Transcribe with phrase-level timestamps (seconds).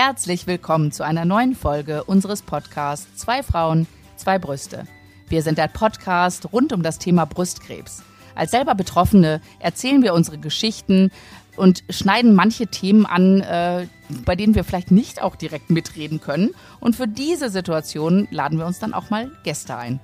[0.00, 4.84] Herzlich willkommen zu einer neuen Folge unseres Podcasts Zwei Frauen, zwei Brüste.
[5.26, 8.04] Wir sind der Podcast rund um das Thema Brustkrebs.
[8.36, 11.10] Als selber Betroffene erzählen wir unsere Geschichten
[11.56, 13.88] und schneiden manche Themen an, äh,
[14.24, 16.50] bei denen wir vielleicht nicht auch direkt mitreden können.
[16.78, 19.98] Und für diese Situation laden wir uns dann auch mal Gäste ein.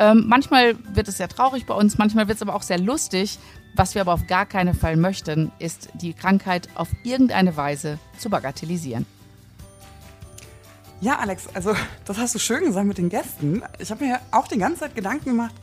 [0.00, 3.38] Ähm, manchmal wird es sehr traurig bei uns, manchmal wird es aber auch sehr lustig.
[3.76, 8.28] Was wir aber auf gar keinen Fall möchten, ist die Krankheit auf irgendeine Weise zu
[8.28, 9.06] bagatellisieren.
[11.02, 13.62] Ja, Alex, also das hast du schön gesagt mit den Gästen.
[13.78, 15.54] Ich habe mir auch die ganze Zeit Gedanken gemacht,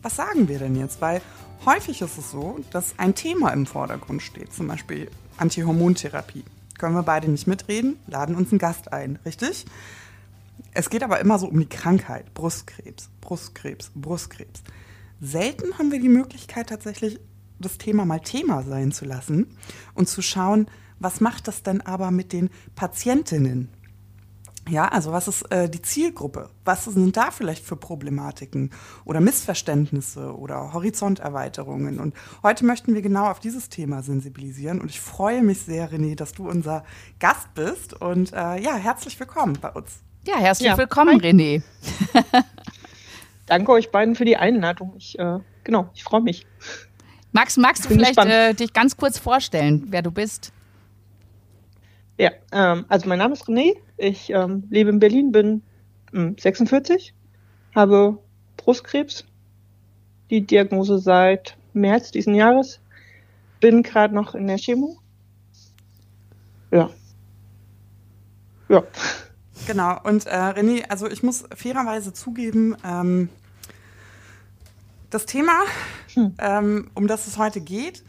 [0.00, 1.00] was sagen wir denn jetzt?
[1.00, 1.20] Weil
[1.64, 6.44] häufig ist es so, dass ein Thema im Vordergrund steht, zum Beispiel Antihormontherapie.
[6.78, 9.64] Können wir beide nicht mitreden, laden uns einen Gast ein, richtig?
[10.72, 14.62] Es geht aber immer so um die Krankheit, Brustkrebs, Brustkrebs, Brustkrebs.
[15.20, 17.18] Selten haben wir die Möglichkeit tatsächlich
[17.58, 19.48] das Thema mal Thema sein zu lassen
[19.94, 20.68] und zu schauen,
[21.00, 23.68] was macht das denn aber mit den Patientinnen?
[24.68, 26.50] Ja, also was ist äh, die Zielgruppe?
[26.64, 28.72] Was sind da vielleicht für Problematiken
[29.04, 32.00] oder Missverständnisse oder Horizonterweiterungen?
[32.00, 34.80] Und heute möchten wir genau auf dieses Thema sensibilisieren.
[34.80, 36.84] Und ich freue mich sehr, René, dass du unser
[37.20, 38.00] Gast bist.
[38.00, 40.02] Und äh, ja, herzlich willkommen bei uns.
[40.26, 40.76] Ja, herzlich ja.
[40.76, 41.30] willkommen, Hi.
[41.30, 41.62] René.
[43.46, 44.94] Danke euch beiden für die Einladung.
[44.96, 46.44] Ich, äh, genau, ich freue mich.
[47.30, 50.52] Max, magst du vielleicht äh, dich ganz kurz vorstellen, wer du bist?
[52.18, 53.76] Ja, ähm, also mein Name ist René.
[53.96, 55.62] Ich ähm, lebe in Berlin, bin
[56.12, 57.14] ähm, 46,
[57.74, 58.18] habe
[58.56, 59.24] Brustkrebs,
[60.30, 62.80] die Diagnose seit März diesen Jahres,
[63.60, 64.98] bin gerade noch in der Chemo.
[66.70, 66.90] Ja.
[68.68, 68.82] Ja.
[69.66, 73.28] Genau, und äh, René, also ich muss fairerweise zugeben, ähm,
[75.10, 75.62] das Thema,
[76.14, 76.34] hm.
[76.38, 78.04] ähm, um das es heute geht,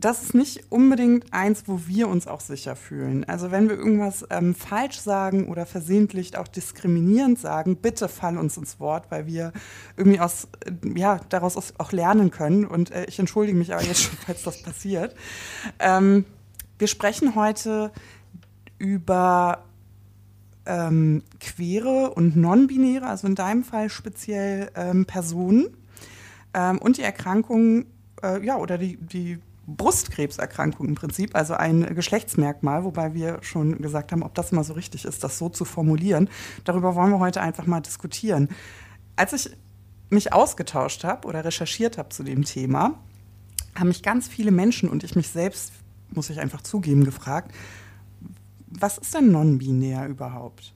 [0.00, 3.24] das ist nicht unbedingt eins, wo wir uns auch sicher fühlen.
[3.24, 8.56] Also wenn wir irgendwas ähm, falsch sagen oder versehentlich auch diskriminierend sagen, bitte fall uns
[8.56, 9.52] ins Wort, weil wir
[9.96, 12.64] irgendwie aus, äh, ja, daraus auch lernen können.
[12.64, 15.16] Und äh, ich entschuldige mich aber jetzt schon, falls das passiert.
[15.80, 16.24] Ähm,
[16.78, 17.90] wir sprechen heute
[18.78, 19.64] über
[20.64, 25.76] ähm, queere und non-binäre, also in deinem Fall speziell ähm, Personen
[26.54, 27.86] ähm, und die Erkrankung,
[28.22, 34.12] äh, ja, oder die, die Brustkrebserkrankung im Prinzip, also ein Geschlechtsmerkmal, wobei wir schon gesagt
[34.12, 36.30] haben, ob das mal so richtig ist, das so zu formulieren.
[36.64, 38.48] Darüber wollen wir heute einfach mal diskutieren.
[39.16, 39.50] Als ich
[40.08, 42.94] mich ausgetauscht habe oder recherchiert habe zu dem Thema,
[43.74, 45.72] haben mich ganz viele Menschen und ich mich selbst,
[46.10, 47.54] muss ich einfach zugeben, gefragt,
[48.66, 50.72] was ist denn non-binär überhaupt?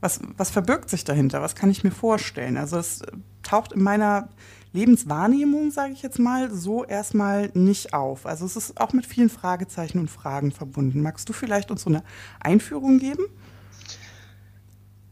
[0.00, 1.42] Was, was verbirgt sich dahinter?
[1.42, 2.56] Was kann ich mir vorstellen?
[2.56, 3.02] Also es
[3.42, 4.28] taucht in meiner
[4.76, 8.26] Lebenswahrnehmung, sage ich jetzt mal, so erstmal nicht auf.
[8.26, 11.00] Also es ist auch mit vielen Fragezeichen und Fragen verbunden.
[11.00, 12.02] Magst du vielleicht uns so eine
[12.40, 13.24] Einführung geben?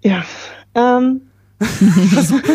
[0.03, 0.25] Ja.
[0.75, 1.23] Ähm.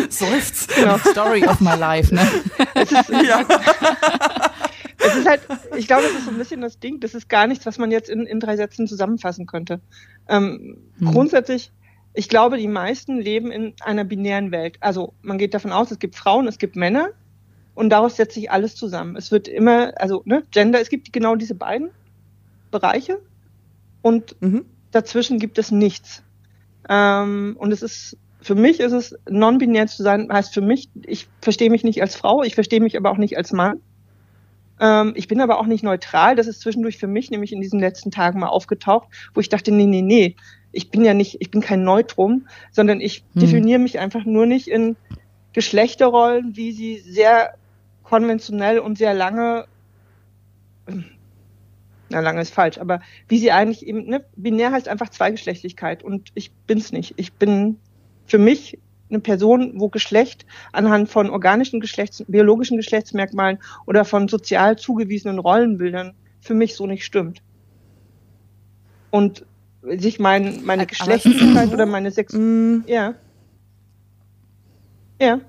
[0.08, 0.74] Seufzt.
[0.76, 0.98] Genau.
[0.98, 2.26] Story of my life, ne?
[2.74, 3.44] Es ist, ja.
[4.98, 5.40] es ist halt,
[5.76, 7.90] ich glaube, es ist so ein bisschen das Ding, das ist gar nichts, was man
[7.90, 9.80] jetzt in, in drei Sätzen zusammenfassen könnte.
[10.28, 11.10] Ähm, hm.
[11.10, 11.72] Grundsätzlich
[12.12, 14.76] ich glaube, die meisten leben in einer binären Welt.
[14.80, 17.10] Also man geht davon aus, es gibt Frauen, es gibt Männer
[17.74, 19.16] und daraus setzt sich alles zusammen.
[19.16, 21.90] Es wird immer, also ne, Gender, es gibt genau diese beiden
[22.70, 23.20] Bereiche
[24.02, 24.64] und mhm.
[24.90, 26.22] dazwischen gibt es nichts.
[26.88, 31.28] Ähm, und es ist, für mich ist es, non-binär zu sein, heißt für mich, ich
[31.40, 33.80] verstehe mich nicht als Frau, ich verstehe mich aber auch nicht als Mann.
[34.80, 36.34] Ähm, ich bin aber auch nicht neutral.
[36.34, 39.70] Das ist zwischendurch für mich nämlich in diesen letzten Tagen mal aufgetaucht, wo ich dachte,
[39.70, 40.36] nee, nee, nee,
[40.72, 43.42] ich bin ja nicht, ich bin kein Neutrum, sondern ich hm.
[43.42, 44.96] definiere mich einfach nur nicht in
[45.52, 47.54] Geschlechterrollen, wie sie sehr
[48.04, 49.66] konventionell und sehr lange,
[52.08, 56.30] na lange ist falsch, aber wie sie eigentlich eben, ne, binär heißt einfach Zweigeschlechtlichkeit und
[56.34, 57.14] ich bin's nicht.
[57.16, 57.78] Ich bin
[58.26, 64.78] für mich eine Person, wo Geschlecht anhand von organischen Geschlechts, biologischen Geschlechtsmerkmalen oder von sozial
[64.78, 67.42] zugewiesenen Rollenbildern für mich so nicht stimmt.
[69.10, 69.44] Und
[69.82, 72.32] sich mein, meine Geschlechtlichkeit oder meine Sex.
[72.32, 72.80] Mm.
[72.86, 73.14] Ja.
[75.20, 75.40] Ja.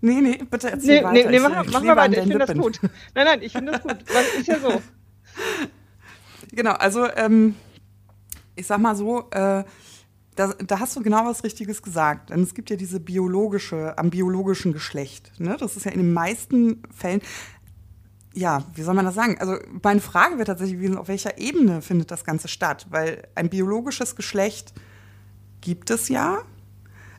[0.00, 1.30] Nee, nee, bitte erzähl nee, weiter.
[1.30, 2.80] Nee, nee, mach, mach mal weiter, ich finde das gut.
[3.14, 3.96] Nein, nein, ich finde das gut.
[4.06, 4.82] Das ist ja so.
[6.52, 7.54] Genau, also ähm,
[8.56, 9.64] ich sag mal so, äh,
[10.34, 12.30] da, da, hast du genau was Richtiges gesagt.
[12.30, 15.32] Denn es gibt ja diese biologische, am biologischen Geschlecht.
[15.38, 15.56] Ne?
[15.58, 17.20] Das ist ja in den meisten Fällen,
[18.34, 19.38] ja, wie soll man das sagen?
[19.38, 22.86] Also meine Frage wird tatsächlich gewesen, auf welcher Ebene findet das Ganze statt?
[22.90, 24.72] Weil ein biologisches Geschlecht
[25.60, 26.42] gibt es ja.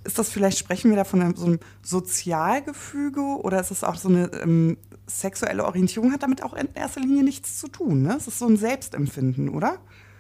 [0.03, 4.09] Ist das vielleicht, sprechen wir da von so einem Sozialgefüge oder ist es auch so
[4.09, 8.15] eine ähm, sexuelle Orientierung, hat damit auch in erster Linie nichts zu tun, ne?
[8.17, 9.77] Es ist so ein Selbstempfinden, oder?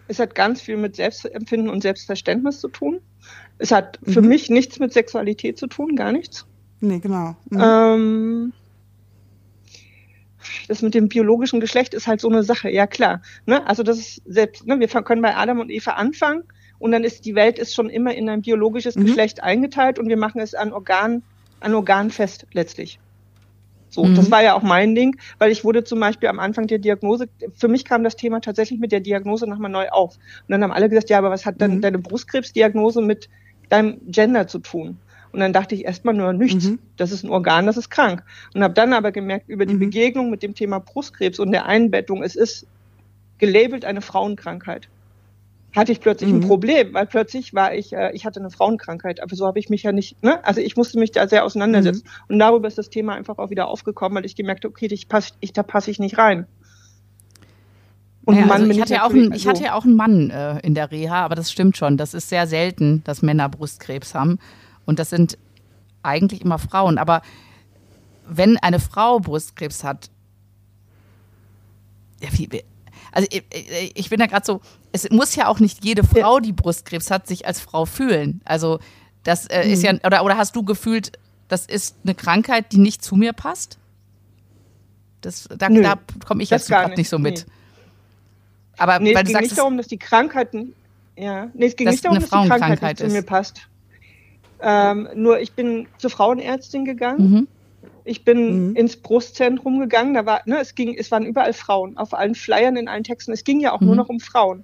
[0.07, 2.99] Es hat ganz viel mit Selbstempfinden und Selbstverständnis zu tun.
[3.57, 4.11] Es hat mhm.
[4.11, 6.45] für mich nichts mit Sexualität zu tun, gar nichts.
[6.79, 7.35] Nee, genau.
[7.49, 7.61] Mhm.
[7.61, 8.53] Ähm,
[10.71, 13.21] das mit dem biologischen Geschlecht ist halt so eine Sache, ja klar.
[13.45, 13.67] Ne?
[13.67, 14.79] Also das ist selbst, ne?
[14.79, 16.43] wir können bei Adam und Eva anfangen
[16.79, 19.05] und dann ist die Welt ist schon immer in ein biologisches mhm.
[19.05, 21.23] Geschlecht eingeteilt und wir machen es an Organ,
[21.59, 22.99] an Organ fest letztlich.
[23.89, 24.15] So, mhm.
[24.15, 27.27] das war ja auch mein Ding, weil ich wurde zum Beispiel am Anfang der Diagnose,
[27.53, 30.15] für mich kam das Thema tatsächlich mit der Diagnose nochmal neu auf.
[30.15, 31.81] Und dann haben alle gesagt, ja, aber was hat dann mhm.
[31.81, 33.27] deine Brustkrebsdiagnose mit
[33.67, 34.99] deinem Gender zu tun?
[35.31, 36.65] Und dann dachte ich erstmal nur nichts.
[36.65, 36.79] Mhm.
[36.97, 38.23] Das ist ein Organ, das ist krank.
[38.53, 39.79] Und habe dann aber gemerkt, über die mhm.
[39.79, 42.67] Begegnung mit dem Thema Brustkrebs und der Einbettung, es ist
[43.37, 44.87] gelabelt eine Frauenkrankheit
[45.75, 46.37] hatte ich plötzlich mhm.
[46.37, 49.69] ein Problem, weil plötzlich war ich, äh, ich hatte eine Frauenkrankheit, aber so habe ich
[49.69, 50.43] mich ja nicht, ne?
[50.43, 52.03] Also ich musste mich da sehr auseinandersetzen.
[52.05, 52.33] Mhm.
[52.33, 55.07] Und darüber ist das Thema einfach auch wieder aufgekommen, weil ich gemerkt habe, okay, ich
[55.07, 56.45] pass, ich, da passe ich nicht rein.
[58.23, 60.29] Und naja, Mann also ich, hatte ja auch ein, ich hatte ja auch einen Mann
[60.29, 61.97] äh, in der Reha, aber das stimmt schon.
[61.97, 64.39] Das ist sehr selten, dass Männer Brustkrebs haben.
[64.85, 65.37] Und das sind
[66.03, 66.97] eigentlich immer Frauen.
[66.97, 67.21] Aber
[68.27, 70.09] wenn eine Frau Brustkrebs hat,
[72.21, 72.63] ja, wie,
[73.11, 73.43] also ich,
[73.95, 74.61] ich bin da gerade so,
[74.91, 78.41] es muss ja auch nicht jede Frau, die Brustkrebs hat, sich als Frau fühlen.
[78.45, 78.79] Also
[79.23, 79.73] das äh, mhm.
[79.73, 81.13] ist ja, oder, oder hast du gefühlt,
[81.47, 83.77] das ist eine Krankheit, die nicht zu mir passt?
[85.21, 86.97] Das, da, da komme ich jetzt gerade nicht.
[86.97, 87.45] nicht so mit.
[87.45, 87.53] Nee.
[88.77, 90.73] Aber nee, weil es ging sagst, nicht darum, dass die Krankheiten,
[91.15, 93.67] ja, nee, es ging nicht darum, dass die Krankheit nicht zu mir passt.
[94.61, 97.31] Ähm, nur ich bin zur Frauenärztin gegangen.
[97.31, 97.47] Mhm
[98.03, 98.75] ich bin mhm.
[98.75, 102.75] ins Brustzentrum gegangen, da war, ne, es ging, es waren überall Frauen, auf allen Flyern,
[102.75, 103.31] in allen Texten.
[103.31, 103.87] Es ging ja auch mhm.
[103.87, 104.63] nur noch um Frauen.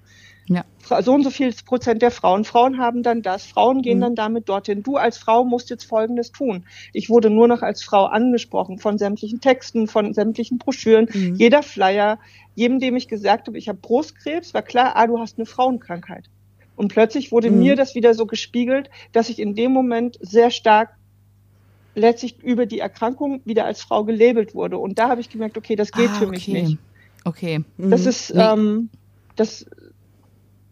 [0.50, 0.64] Ja.
[1.02, 2.46] So und so viel Prozent der Frauen.
[2.46, 3.46] Frauen haben dann das.
[3.46, 4.02] Frauen gehen mhm.
[4.02, 4.82] dann damit dorthin.
[4.82, 6.64] Du als Frau musst jetzt Folgendes tun.
[6.94, 11.10] Ich wurde nur noch als Frau angesprochen von sämtlichen Texten, von sämtlichen Broschüren.
[11.14, 11.36] Mhm.
[11.36, 12.18] Jeder Flyer,
[12.56, 16.30] jedem, dem ich gesagt habe, ich habe Brustkrebs, war klar, ah, du hast eine Frauenkrankheit.
[16.78, 17.60] Und plötzlich wurde mhm.
[17.60, 20.92] mir das wieder so gespiegelt, dass ich in dem Moment sehr stark
[21.96, 24.78] letztlich über die Erkrankung wieder als Frau gelabelt wurde.
[24.78, 26.78] Und da habe ich gemerkt, okay, das geht ah, für mich nicht.
[27.26, 27.64] Okay.
[27.78, 28.08] Das mhm.
[28.08, 28.42] ist, nee.
[28.42, 28.90] ähm,
[29.36, 29.66] das,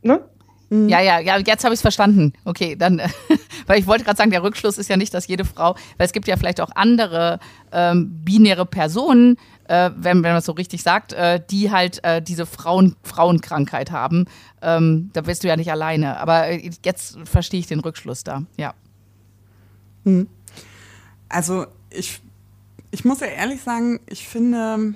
[0.04, 0.22] ne?
[0.70, 0.90] Mhm.
[0.90, 2.34] Ja, ja, ja, jetzt habe ich es verstanden.
[2.46, 3.02] Okay, dann,
[3.68, 6.14] weil ich wollte gerade sagen, der Rückschluss ist ja nicht, dass jede Frau, weil es
[6.14, 7.40] gibt ja vielleicht auch andere
[7.72, 12.22] ähm, binäre Personen, äh, wenn, wenn man es so richtig sagt, äh, die halt äh,
[12.22, 14.26] diese Frauen, Frauenkrankheit haben.
[14.62, 16.20] Ähm, da bist du ja nicht alleine.
[16.20, 18.74] Aber äh, jetzt verstehe ich den Rückschluss da, ja.
[20.04, 20.28] Mhm.
[21.30, 22.22] Also ich,
[22.92, 24.94] ich muss ja ehrlich sagen, ich finde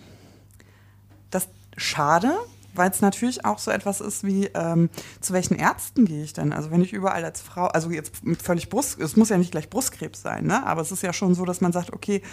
[1.31, 2.37] das schade,
[2.79, 4.89] weil es natürlich auch so etwas ist wie, ähm,
[5.21, 6.53] zu welchen Ärzten gehe ich denn?
[6.53, 9.69] Also wenn ich überall als Frau, also jetzt völlig Brust, es muss ja nicht gleich
[9.69, 10.65] Brustkrebs sein, ne?
[10.65, 12.23] aber es ist ja schon so, dass man sagt, okay,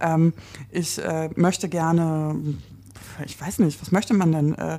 [0.00, 0.32] ähm,
[0.70, 2.36] ich äh, möchte gerne
[3.24, 4.54] ich weiß nicht, was möchte man denn?
[4.54, 4.78] Äh,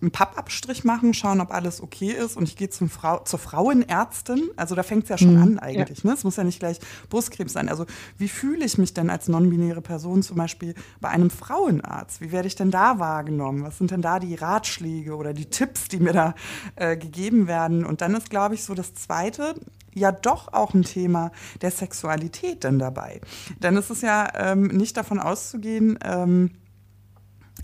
[0.00, 4.50] einen Pappabstrich machen, schauen, ob alles okay ist und ich gehe zum Frau, zur Frauenärztin.
[4.56, 5.42] Also da fängt es ja schon mhm.
[5.42, 6.02] an eigentlich.
[6.04, 6.10] Ja.
[6.10, 6.14] Ne?
[6.14, 7.68] Es muss ja nicht gleich Brustkrebs sein.
[7.68, 7.86] Also
[8.18, 12.20] wie fühle ich mich denn als non-binäre Person zum Beispiel bei einem Frauenarzt?
[12.20, 13.64] Wie werde ich denn da wahrgenommen?
[13.64, 16.34] Was sind denn da die Ratschläge oder die Tipps, die mir da
[16.76, 17.84] äh, gegeben werden?
[17.84, 19.54] Und dann ist, glaube ich, so das Zweite,
[19.94, 23.20] ja doch auch ein Thema der Sexualität denn dabei.
[23.62, 26.50] Denn es ist ja ähm, nicht davon auszugehen, ähm,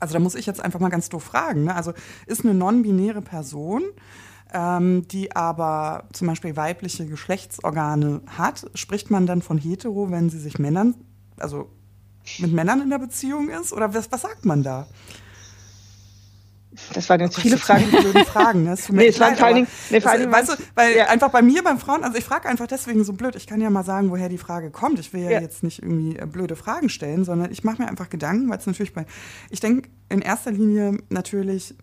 [0.01, 1.65] also da muss ich jetzt einfach mal ganz doof fragen.
[1.65, 1.75] Ne?
[1.75, 1.93] Also
[2.27, 3.83] ist eine non-binäre Person,
[4.53, 10.39] ähm, die aber zum Beispiel weibliche Geschlechtsorgane hat, spricht man dann von hetero, wenn sie
[10.39, 10.95] sich Männern,
[11.37, 11.71] also
[12.39, 13.73] mit Männern in der Beziehung ist?
[13.73, 14.87] Oder was, was sagt man da?
[16.95, 17.91] Das waren jetzt oh, viele Fragen.
[17.91, 18.65] Blöde Fragen.
[18.65, 18.77] Ne?
[18.91, 21.07] nee, es waren vor allen Dingen, nee, vor allen Dingen weißt du, weil ja.
[21.07, 23.37] einfach bei mir, beim Frauen, also ich frage einfach deswegen so blöd.
[23.37, 24.99] Ich kann ja mal sagen, woher die Frage kommt.
[24.99, 25.41] Ich will ja, ja.
[25.41, 28.67] jetzt nicht irgendwie äh, blöde Fragen stellen, sondern ich mache mir einfach Gedanken, weil es
[28.67, 29.07] natürlich bei,
[29.51, 31.75] ich denke in erster Linie natürlich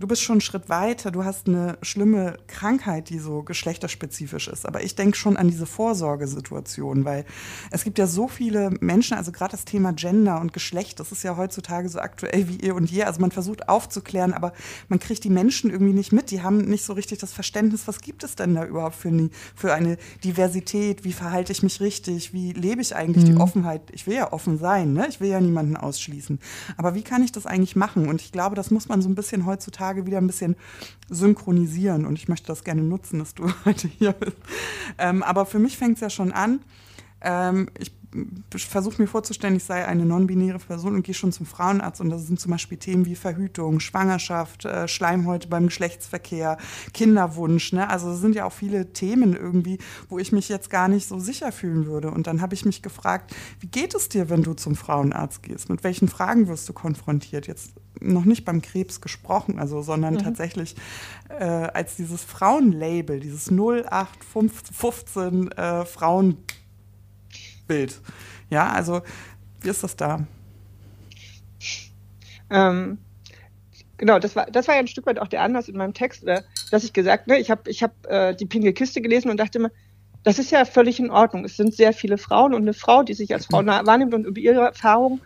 [0.00, 4.66] du bist schon einen Schritt weiter, du hast eine schlimme Krankheit, die so geschlechterspezifisch ist.
[4.66, 7.24] Aber ich denke schon an diese Vorsorgesituation, weil
[7.70, 11.22] es gibt ja so viele Menschen, also gerade das Thema Gender und Geschlecht, das ist
[11.22, 13.04] ja heutzutage so aktuell wie ihr und je.
[13.04, 14.52] Also man versucht aufzuklären, aber
[14.88, 16.30] man kriegt die Menschen irgendwie nicht mit.
[16.30, 19.28] Die haben nicht so richtig das Verständnis, was gibt es denn da überhaupt für eine,
[19.54, 21.04] für eine Diversität?
[21.04, 22.32] Wie verhalte ich mich richtig?
[22.32, 23.34] Wie lebe ich eigentlich mhm.
[23.34, 23.82] die Offenheit?
[23.92, 25.06] Ich will ja offen sein, ne?
[25.08, 26.38] Ich will ja niemanden ausschließen.
[26.78, 28.08] Aber wie kann ich das eigentlich machen?
[28.08, 30.56] Und ich glaube, das muss man so ein bisschen heutzutage Tage wieder ein bisschen
[31.08, 34.36] synchronisieren und ich möchte das gerne nutzen, dass du heute hier bist.
[34.98, 36.60] Ähm, aber für mich fängt es ja schon an.
[37.22, 37.92] Ähm, ich
[38.56, 42.26] versuche mir vorzustellen, ich sei eine non-binäre Person und gehe schon zum Frauenarzt und das
[42.26, 46.56] sind zum Beispiel Themen wie Verhütung, Schwangerschaft, äh, Schleimhäute beim Geschlechtsverkehr,
[46.92, 47.72] Kinderwunsch.
[47.72, 47.88] Ne?
[47.88, 51.20] Also es sind ja auch viele Themen irgendwie, wo ich mich jetzt gar nicht so
[51.20, 52.10] sicher fühlen würde.
[52.10, 55.68] Und dann habe ich mich gefragt, wie geht es dir, wenn du zum Frauenarzt gehst?
[55.68, 57.46] Mit welchen Fragen wirst du konfrontiert?
[57.46, 60.22] Jetzt noch nicht beim Krebs gesprochen, also, sondern mhm.
[60.22, 60.76] tatsächlich
[61.28, 65.84] äh, als dieses Frauenlabel, dieses 0815 äh,
[67.70, 68.00] Frauenbild.
[68.50, 69.02] Ja, also
[69.62, 70.26] wie ist das da?
[72.50, 72.98] Ähm,
[73.96, 76.24] genau, das war, das war ja ein Stück weit auch der Anlass in meinem Text,
[76.24, 79.38] oder, dass ich gesagt, ne, ich habe ich hab, äh, die Pinke Kiste gelesen und
[79.38, 79.70] dachte immer,
[80.24, 81.44] das ist ja völlig in Ordnung.
[81.44, 84.38] Es sind sehr viele Frauen und eine Frau, die sich als Frau wahrnimmt und über
[84.38, 85.20] ihre Erfahrung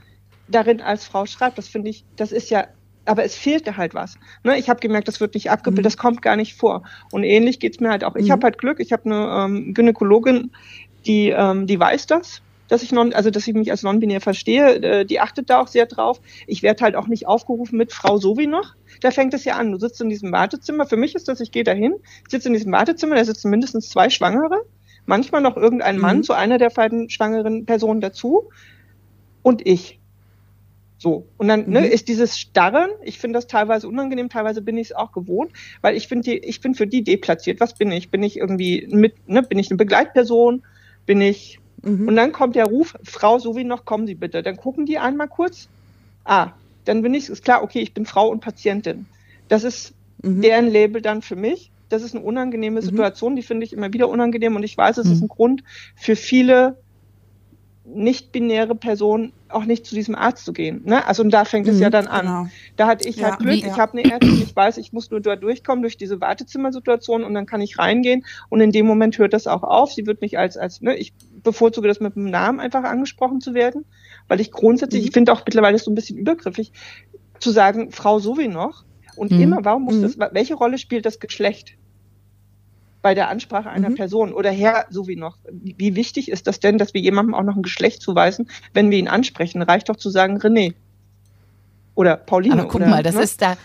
[0.47, 1.59] darin als Frau schreibt.
[1.59, 2.69] Das finde ich, das ist ja,
[3.05, 4.17] aber es fehlte halt was.
[4.45, 5.89] Ne, ich habe gemerkt, das wird nicht abgebildet, mhm.
[5.89, 6.85] das kommt gar nicht vor.
[7.11, 8.15] Und ähnlich geht's mir halt auch.
[8.15, 8.33] Ich mhm.
[8.33, 10.53] habe halt Glück, ich habe eine ähm, Gynäkologin,
[11.07, 14.77] die, ähm, die weiß das dass ich non, also dass ich mich als non-binär verstehe,
[14.77, 16.21] äh, die achtet da auch sehr drauf.
[16.47, 18.75] Ich werde halt auch nicht aufgerufen mit Frau so wie noch.
[19.01, 19.73] Da fängt es ja an.
[19.73, 20.87] Du sitzt in diesem Wartezimmer.
[20.87, 21.95] Für mich ist das, ich gehe dahin,
[22.29, 24.65] sitze in diesem Wartezimmer, da sitzen mindestens zwei Schwangere,
[25.07, 26.23] manchmal noch irgendein Mann mhm.
[26.23, 28.49] zu einer der beiden schwangeren Personen dazu
[29.43, 30.01] und ich.
[30.97, 31.27] So.
[31.37, 31.87] Und dann ne, mhm.
[31.87, 35.97] ist dieses Starren, ich finde das teilweise unangenehm, teilweise bin ich es auch gewohnt, weil
[35.97, 37.61] ich finde, ich bin für die deplatziert.
[37.61, 38.11] Was bin ich?
[38.11, 40.63] Bin ich irgendwie mit, ne, bin ich eine Begleitperson?
[41.07, 41.59] Bin ich.
[41.83, 42.09] Mhm.
[42.09, 44.43] Und dann kommt der Ruf, Frau, so wie noch, kommen Sie bitte.
[44.43, 45.69] Dann gucken die einmal kurz.
[46.25, 46.53] Ah,
[46.85, 49.07] dann bin ich, ist klar, okay, ich bin Frau und Patientin.
[49.49, 50.43] Das ist mhm.
[50.43, 51.71] deren Label dann für mich.
[51.89, 52.85] Das ist eine unangenehme mhm.
[52.85, 55.25] Situation, die finde ich immer wieder unangenehm und ich weiß, es ist mhm.
[55.25, 56.79] ein Grund für viele
[57.85, 60.83] nicht-binäre Person auch nicht zu diesem Arzt zu gehen.
[60.85, 61.07] Ne?
[61.07, 62.27] Also und da fängt es ja mhm, dann an.
[62.27, 62.47] Genau.
[62.77, 63.67] Da hatte ich ja, halt Glück, wie, ja.
[63.69, 67.35] ich habe eine Ärztin, ich weiß, ich muss nur da durchkommen durch diese Wartezimmersituation und
[67.35, 69.93] dann kann ich reingehen und in dem Moment hört das auch auf.
[69.93, 71.13] Sie wird mich als, als ne, ich
[71.43, 73.85] bevorzuge das mit dem Namen einfach angesprochen zu werden,
[74.29, 75.09] weil ich grundsätzlich, mhm.
[75.09, 76.73] ich finde auch mittlerweile so ein bisschen übergriffig,
[77.39, 78.85] zu sagen, Frau so wie noch
[79.17, 79.41] und mhm.
[79.41, 80.03] immer, warum muss mhm.
[80.03, 81.77] das, welche Rolle spielt das Geschlecht?
[83.05, 83.97] Bei der Ansprache einer mhm.
[83.97, 85.37] Person oder Herr, so wie noch.
[85.53, 88.97] Wie wichtig ist das denn, dass wir jemandem auch noch ein Geschlecht zuweisen, wenn wir
[88.97, 89.61] ihn ansprechen?
[89.61, 90.73] Reicht doch zu sagen René
[91.95, 92.55] oder Pauline.
[92.55, 93.23] Aber guck oder, mal, das ne?
[93.23, 93.59] ist da,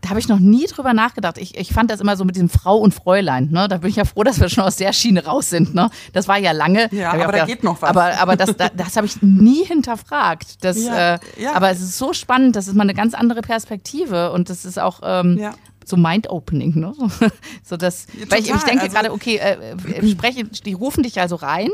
[0.00, 1.38] da habe ich noch nie drüber nachgedacht.
[1.38, 3.48] Ich, ich fand das immer so mit diesem Frau und Fräulein.
[3.50, 3.66] Ne?
[3.66, 5.74] Da bin ich ja froh, dass wir schon aus der Schiene raus sind.
[5.74, 5.90] Ne?
[6.12, 6.88] Das war ja lange.
[6.92, 7.90] Ja, aber da gedacht, geht noch was.
[7.90, 10.62] Aber, aber das, das, das habe ich nie hinterfragt.
[10.64, 11.54] Das, ja, äh, ja.
[11.54, 14.78] Aber es ist so spannend, das ist mal eine ganz andere Perspektive und das ist
[14.78, 15.52] auch ähm, ja
[15.88, 16.92] so mind-opening, ne?
[17.62, 21.02] so das, ja, weil ich, ich denke also, gerade, okay, äh, äh, spreche, die rufen
[21.02, 21.70] dich also rein,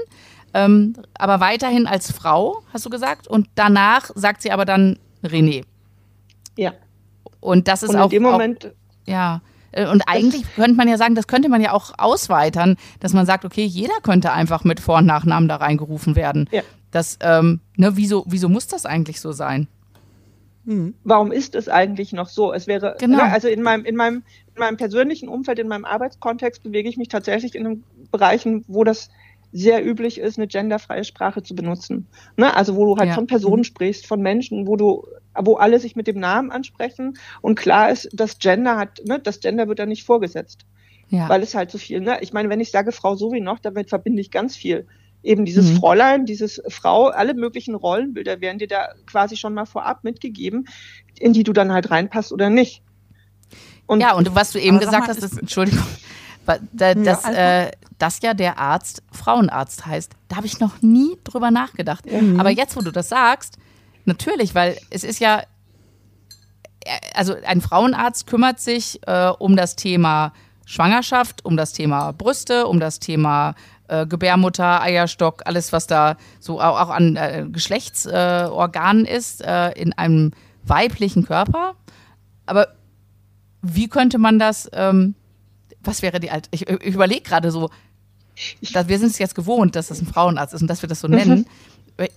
[0.54, 5.64] ähm, aber weiterhin als Frau, hast du gesagt, und danach sagt sie aber dann René.
[6.56, 6.72] Ja.
[7.40, 8.04] Und das ist und in auch.
[8.06, 8.66] In dem Moment.
[8.66, 8.70] Auch,
[9.06, 9.40] ja.
[9.72, 13.26] Äh, und eigentlich könnte man ja sagen, das könnte man ja auch ausweitern, dass man
[13.26, 16.48] sagt, okay, jeder könnte einfach mit Vor- und Nachnamen da reingerufen werden.
[16.50, 16.62] Ja.
[16.90, 19.68] Das, ähm, ne, wieso, wieso muss das eigentlich so sein?
[20.64, 20.94] Mhm.
[21.04, 22.52] Warum ist es eigentlich noch so?
[22.52, 23.18] Es wäre, genau.
[23.18, 24.22] Ne, also in meinem, in meinem,
[24.54, 29.10] in meinem persönlichen Umfeld, in meinem Arbeitskontext bewege ich mich tatsächlich in Bereichen, wo das
[29.52, 32.06] sehr üblich ist, eine genderfreie Sprache zu benutzen.
[32.36, 32.54] Ne?
[32.54, 33.14] Also wo du halt ja.
[33.14, 33.64] von Personen mhm.
[33.64, 38.08] sprichst, von Menschen, wo du, wo alle sich mit dem Namen ansprechen und klar ist,
[38.12, 40.66] das Gender hat, ne, das Gender wird da nicht vorgesetzt.
[41.08, 41.28] Ja.
[41.28, 42.18] Weil es halt so viel, ne?
[42.20, 44.86] Ich meine, wenn ich sage Frau so wie noch, damit verbinde ich ganz viel
[45.22, 45.76] eben dieses mhm.
[45.76, 50.66] Fräulein, dieses Frau, alle möglichen Rollenbilder werden dir da quasi schon mal vorab mitgegeben,
[51.18, 52.82] in die du dann halt reinpasst oder nicht.
[53.86, 55.84] Und ja, und was du eben gesagt mal, hast, ist, Entschuldigung,
[56.72, 60.12] dass, ja, also, äh, das ja der Arzt Frauenarzt heißt.
[60.28, 62.06] Da habe ich noch nie drüber nachgedacht.
[62.06, 62.40] Mhm.
[62.40, 63.58] Aber jetzt, wo du das sagst,
[64.04, 65.42] natürlich, weil es ist ja,
[66.84, 70.32] äh, also ein Frauenarzt kümmert sich äh, um das Thema
[70.64, 73.54] Schwangerschaft, um das Thema Brüste, um das Thema
[73.90, 79.70] äh, Gebärmutter, Eierstock, alles, was da so auch, auch an äh, Geschlechtsorganen äh, ist, äh,
[79.72, 80.30] in einem
[80.64, 81.74] weiblichen Körper.
[82.46, 82.68] Aber
[83.62, 85.14] wie könnte man das, ähm,
[85.82, 87.70] was wäre die Alt ich, ich überlege gerade so,
[88.72, 91.00] dass wir sind es jetzt gewohnt, dass das ein Frauenarzt ist und dass wir das
[91.00, 91.40] so nennen.
[91.40, 91.46] Mhm.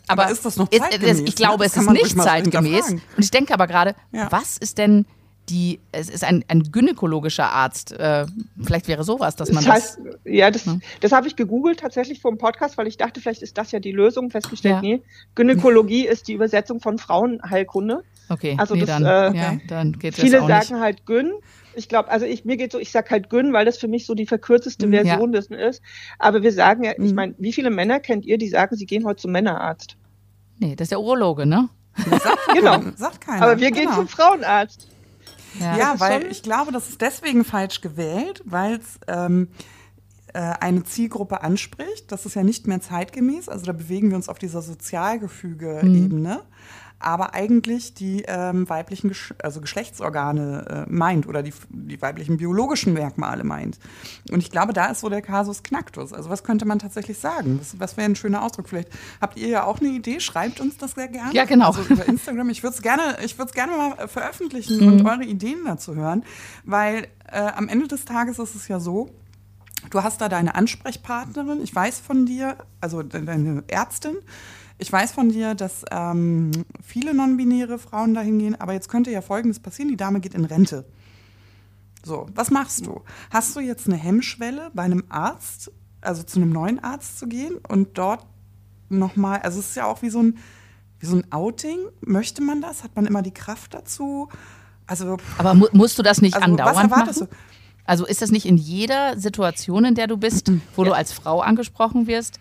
[0.07, 1.19] Aber, aber, ist das noch zeitgemäß?
[1.21, 2.91] ich glaube, es ist nicht zeitgemäß.
[2.91, 4.31] Und ich denke aber gerade, ja.
[4.31, 5.05] was ist denn
[5.50, 7.91] die, es ist ein, ein gynäkologischer Arzt.
[7.91, 8.25] Äh,
[8.62, 9.73] vielleicht wäre sowas, dass man das.
[9.73, 10.79] Heißt, das ja, das, ne?
[11.01, 13.79] das habe ich gegoogelt tatsächlich vor dem Podcast, weil ich dachte, vielleicht ist das ja
[13.79, 14.29] die Lösung.
[14.29, 14.81] Festgestellt, ja.
[14.81, 15.01] nee.
[15.35, 18.03] Gynäkologie ist die Übersetzung von Frauenheilkunde.
[18.29, 20.81] Okay, also nee, das, dann, äh, ja, dann geht Viele das auch sagen nicht.
[20.81, 21.33] halt Gyn.
[21.75, 24.05] Ich glaube, also ich, mir geht so, ich sag halt Gyn, weil das für mich
[24.05, 24.91] so die verkürzeste mhm.
[24.91, 25.39] Version ja.
[25.39, 25.81] dessen ist.
[26.19, 27.15] Aber wir sagen ja, ich mhm.
[27.15, 29.97] meine, wie viele Männer kennt ihr, die sagen, sie gehen heute zum Männerarzt?
[30.59, 31.69] Nee, das ist der Urologe, ne?
[31.95, 32.79] Sagt, genau.
[32.95, 33.41] Sagt keiner.
[33.41, 33.97] Aber wir gehen genau.
[33.97, 34.88] zum Frauenarzt.
[35.60, 39.50] Ja, ja weil ich glaube, das ist deswegen falsch gewählt, weil es ähm,
[40.33, 42.12] äh, eine Zielgruppe anspricht.
[42.12, 43.50] Das ist ja nicht mehr zeitgemäß.
[43.50, 46.36] Also da bewegen wir uns auf dieser Sozialgefüge-Ebene.
[46.36, 46.53] Mhm
[47.03, 52.93] aber eigentlich die ähm, weiblichen Gesch also Geschlechtsorgane äh, meint oder die, die weiblichen biologischen
[52.93, 53.79] Merkmale meint.
[54.31, 56.13] Und ich glaube, da ist so der Kasus Knacktus.
[56.13, 57.60] Also was könnte man tatsächlich sagen?
[57.60, 58.69] Was, was wäre ein schöner Ausdruck?
[58.69, 58.89] Vielleicht
[59.22, 61.33] habt ihr ja auch eine Idee, schreibt uns das sehr gerne.
[61.33, 61.67] Ja, genau.
[61.67, 62.50] Also über Instagram.
[62.50, 63.15] Ich würde es gerne,
[63.53, 64.93] gerne mal veröffentlichen mhm.
[64.93, 66.24] und eure Ideen dazu hören,
[66.63, 69.10] weil äh, am Ende des Tages ist es ja so,
[69.89, 74.15] Du hast da deine Ansprechpartnerin, ich weiß von dir, also deine Ärztin,
[74.83, 76.51] ich weiß von dir, dass ähm,
[76.83, 80.43] viele non-binäre Frauen dahin gehen, aber jetzt könnte ja Folgendes passieren: Die Dame geht in
[80.43, 80.85] Rente.
[82.03, 83.01] So, was machst du?
[83.31, 85.71] Hast du jetzt eine Hemmschwelle bei einem Arzt,
[86.01, 88.25] also zu einem neuen Arzt zu gehen und dort
[88.89, 90.37] nochmal, also es ist ja auch wie so ein,
[90.99, 91.79] wie so ein Outing.
[92.01, 92.83] Möchte man das?
[92.83, 94.27] Hat man immer die Kraft dazu?
[94.85, 97.31] Also, aber mu musst du das nicht also, andauernd was erwartest machen?
[97.31, 97.37] Du?
[97.85, 100.89] Also ist das nicht in jeder Situation, in der du bist, wo ja.
[100.89, 102.37] du als Frau angesprochen wirst,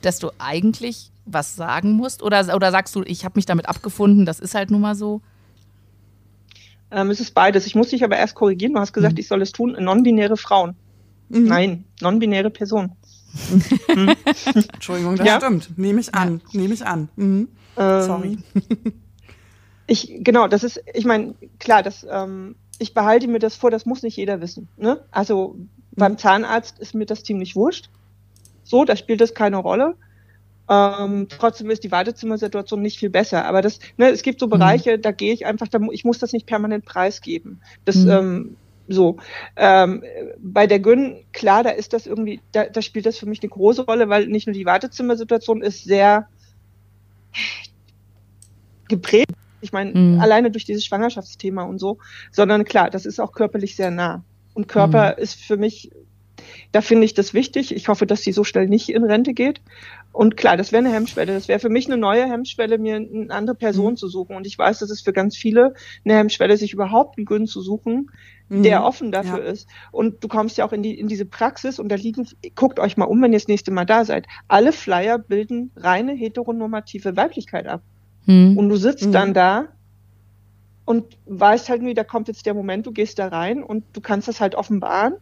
[0.00, 2.22] dass du eigentlich was sagen musst?
[2.22, 5.20] Oder, oder sagst du, ich habe mich damit abgefunden, das ist halt nun mal so?
[6.90, 7.66] Ähm, es ist beides.
[7.66, 8.74] Ich muss dich aber erst korrigieren.
[8.74, 9.20] Du hast gesagt, mhm.
[9.20, 9.76] ich soll es tun.
[9.78, 10.76] Non-binäre Frauen.
[11.28, 11.44] Mhm.
[11.44, 12.92] Nein, non-binäre Personen.
[13.94, 14.14] mhm.
[14.72, 15.36] Entschuldigung, das ja?
[15.38, 15.76] stimmt.
[15.76, 16.40] Nehme ich an.
[16.52, 16.60] Ja.
[16.60, 17.08] Nehme ich an.
[17.16, 17.48] Mhm.
[17.76, 18.38] Ähm, Sorry.
[19.86, 23.84] ich, genau, das ist, ich meine, klar, das, ähm, ich behalte mir das vor, das
[23.84, 24.68] muss nicht jeder wissen.
[24.76, 25.00] Ne?
[25.10, 25.56] Also
[25.92, 26.18] beim mhm.
[26.18, 27.90] Zahnarzt ist mir das ziemlich wurscht.
[28.62, 29.96] So, da spielt das keine Rolle.
[30.68, 33.44] Ähm, trotzdem ist die Wartezimmersituation nicht viel besser.
[33.44, 34.48] Aber das, ne, es gibt so.
[34.48, 35.02] Bereiche, mhm.
[35.02, 37.60] da gehe ich einfach, da, ich muss das nicht permanent preisgeben.
[37.84, 38.10] Das, mhm.
[38.10, 38.56] ähm,
[38.88, 39.16] so.
[39.56, 40.02] Ähm,
[40.38, 43.50] bei der Gyn, klar, da ist das irgendwie, da, da spielt das für mich eine
[43.50, 46.28] große Rolle, weil nicht nur die Wartezimmersituation ist sehr
[48.88, 49.32] geprägt.
[49.60, 50.20] Ich meine, mhm.
[50.20, 51.98] alleine durch dieses Schwangerschaftsthema und so,
[52.30, 54.22] sondern klar, das ist auch körperlich sehr nah.
[54.54, 55.22] Und Körper mhm.
[55.22, 55.90] ist für mich
[56.72, 57.74] da finde ich das wichtig.
[57.74, 59.60] Ich hoffe, dass sie so schnell nicht in Rente geht.
[60.12, 61.34] Und klar, das wäre eine Hemmschwelle.
[61.34, 63.96] Das wäre für mich eine neue Hemmschwelle, mir eine andere Person mhm.
[63.96, 64.34] zu suchen.
[64.34, 65.74] Und ich weiß, das ist für ganz viele
[66.04, 68.10] eine Hemmschwelle, sich überhaupt einen Gün zu suchen,
[68.48, 68.62] mhm.
[68.62, 69.50] der offen dafür ja.
[69.50, 69.68] ist.
[69.92, 72.96] Und du kommst ja auch in, die, in diese Praxis und da liegen, guckt euch
[72.96, 74.26] mal um, wenn ihr das nächste Mal da seid.
[74.48, 77.82] Alle Flyer bilden reine heteronormative Weiblichkeit ab.
[78.24, 78.56] Mhm.
[78.56, 79.34] Und du sitzt dann mhm.
[79.34, 79.68] da
[80.86, 84.00] und weißt halt nur, da kommt jetzt der Moment, du gehst da rein und du
[84.00, 85.14] kannst das halt offenbaren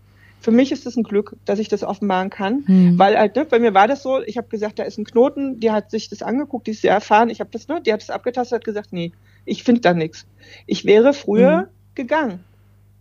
[0.45, 2.99] für mich ist es ein Glück, dass ich das offenbaren kann, mhm.
[2.99, 5.59] weil halt, ne, bei mir war das so, ich habe gesagt, da ist ein Knoten,
[5.59, 8.03] die hat sich das angeguckt, die ist sehr erfahren, ich habe das, ne, die hat
[8.03, 9.13] das abgetastet, hat gesagt, nee,
[9.47, 10.27] ich finde da nichts.
[10.67, 11.67] Ich wäre früher mhm.
[11.95, 12.45] gegangen.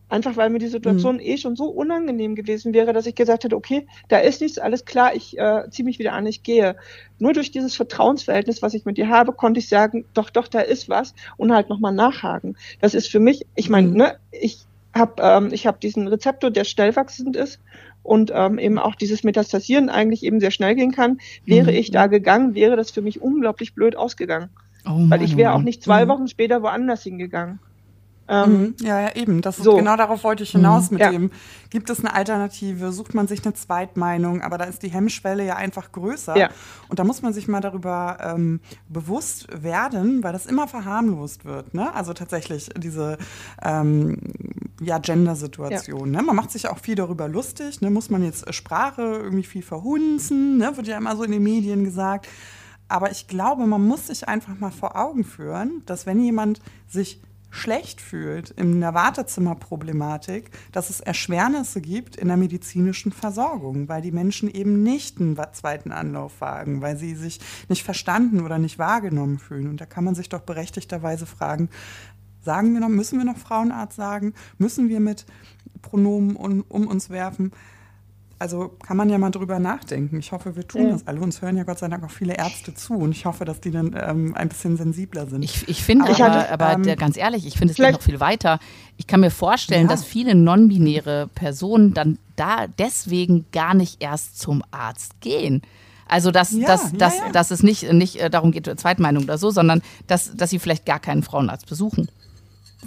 [0.08, 1.22] Einfach weil mir die Situation mhm.
[1.22, 4.86] eh schon so unangenehm gewesen wäre, dass ich gesagt hätte, okay, da ist nichts, alles
[4.86, 6.78] klar, ich äh, ziehe mich wieder an, ich gehe.
[7.20, 10.62] Nur durch dieses Vertrauensverhältnis, was ich mit dir habe, konnte ich sagen, doch, doch, da
[10.62, 12.56] ist was und halt nochmal nachhaken.
[12.80, 13.98] Das ist für mich, ich meine, mhm.
[13.98, 14.60] ne, ich
[14.94, 17.60] hab, ähm, ich habe diesen Rezeptor, der schnell wachsend ist
[18.04, 21.20] und ähm, eben auch dieses Metastasieren eigentlich eben sehr schnell gehen kann.
[21.46, 21.78] Wäre mhm.
[21.78, 24.50] ich da gegangen, wäre das für mich unglaublich blöd ausgegangen.
[24.86, 26.10] Oh Weil ich wäre auch nicht zwei mhm.
[26.10, 27.60] Wochen später woanders hingegangen.
[28.28, 28.76] Ähm, mhm.
[28.80, 29.42] ja, ja, eben.
[29.42, 29.76] Das so.
[29.76, 30.98] genau darauf wollte ich hinaus mhm.
[30.98, 31.12] mit ja.
[31.12, 31.32] dem.
[31.70, 32.92] Gibt es eine Alternative?
[32.92, 34.42] Sucht man sich eine Zweitmeinung?
[34.42, 36.38] Aber da ist die Hemmschwelle ja einfach größer.
[36.38, 36.50] Ja.
[36.88, 41.74] Und da muss man sich mal darüber ähm, bewusst werden, weil das immer verharmlost wird.
[41.74, 41.94] Ne?
[41.94, 43.18] Also tatsächlich diese
[43.62, 44.18] ähm,
[44.82, 46.14] ja, Gender-Situation.
[46.14, 46.22] Ja.
[46.22, 46.26] Ne?
[46.26, 47.82] Man macht sich auch viel darüber lustig.
[47.82, 47.90] Ne?
[47.90, 50.58] Muss man jetzt Sprache irgendwie viel verhunzen?
[50.58, 50.78] Ne?
[50.78, 52.28] Wird ja immer so in den Medien gesagt.
[52.88, 57.22] Aber ich glaube, man muss sich einfach mal vor Augen führen, dass wenn jemand sich
[57.54, 64.12] schlecht fühlt in der Wartezimmerproblematik, dass es Erschwernisse gibt in der medizinischen Versorgung, weil die
[64.12, 67.40] Menschen eben nicht einen zweiten Anlauf wagen, weil sie sich
[67.70, 69.68] nicht verstanden oder nicht wahrgenommen fühlen.
[69.68, 71.70] Und da kann man sich doch berechtigterweise fragen,
[72.42, 74.34] sagen wir noch, müssen wir noch Frauenarzt sagen?
[74.58, 75.28] Müssen wir mit
[75.84, 77.52] Pronomen um, um uns werfen?
[78.40, 80.20] Also kann man ja mal drüber nachdenken.
[80.20, 80.92] Ich hoffe, wir tun ja.
[80.92, 81.22] das alle.
[81.22, 83.72] Uns hören ja Gott sei Dank auch viele Ärzte zu und ich hoffe, dass die
[83.72, 85.44] dann ähm, ein bisschen sensibler sind.
[85.44, 88.60] Ich, ich finde aber, aber, aber ähm, ganz ehrlich, ich finde es noch viel weiter.
[88.98, 89.88] Ich kann mir vorstellen, ja.
[89.88, 95.62] dass viele non-binäre Personen dann da deswegen gar nicht erst zum Arzt gehen.
[96.08, 99.38] Also dass, ja, dass, ja, dass, dass es nicht, nicht äh, darum geht, Zweitmeinung oder
[99.38, 102.10] so, sondern dass, dass sie vielleicht gar keinen Frauenarzt besuchen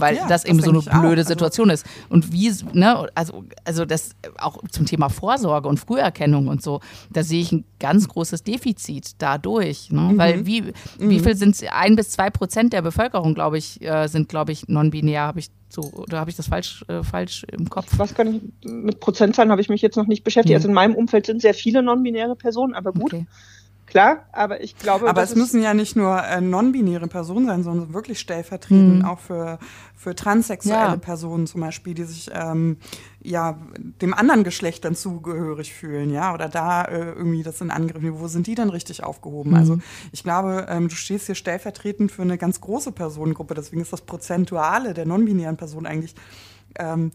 [0.01, 1.17] weil ja, das eben das so eine blöde auch.
[1.17, 1.87] Also Situation ist.
[2.09, 6.81] Und wie, ne, also, also das auch zum Thema Vorsorge und Früherkennung und so,
[7.11, 9.91] da sehe ich ein ganz großes Defizit dadurch.
[9.91, 10.01] Ne?
[10.01, 10.19] Mhm.
[10.19, 10.73] Weil wie, mhm.
[10.99, 11.65] wie viel sind es?
[11.71, 15.51] Ein bis zwei Prozent der Bevölkerung, glaube ich, äh, sind, glaube ich, non-binär, habe ich
[15.69, 17.99] so, oder habe ich das falsch, äh, falsch im Kopf?
[17.99, 20.53] Was kann ich, mit Prozentzahlen habe ich mich jetzt noch nicht beschäftigt.
[20.53, 20.57] Mhm.
[20.57, 23.13] Also in meinem Umfeld sind sehr viele non-binäre Personen, aber gut.
[23.13, 23.27] Okay.
[23.97, 25.09] Klar, aber ich glaube.
[25.09, 29.05] Aber es müssen ja nicht nur äh, non-binäre Personen sein, sondern wirklich stellvertretend mhm.
[29.05, 29.59] auch für,
[29.95, 30.97] für transsexuelle ja.
[30.97, 32.77] Personen zum Beispiel, die sich ähm,
[33.23, 38.03] ja dem anderen Geschlecht dann zugehörig fühlen, ja, oder da äh, irgendwie das in Angriff
[38.03, 38.21] nehmen.
[38.21, 39.51] Wo sind die dann richtig aufgehoben?
[39.51, 39.57] Mhm.
[39.57, 39.79] Also
[40.13, 44.03] ich glaube, ähm, du stehst hier stellvertretend für eine ganz große Personengruppe, deswegen ist das
[44.03, 46.15] Prozentuale der non-binären Personen eigentlich
[46.79, 47.11] ähm, hm,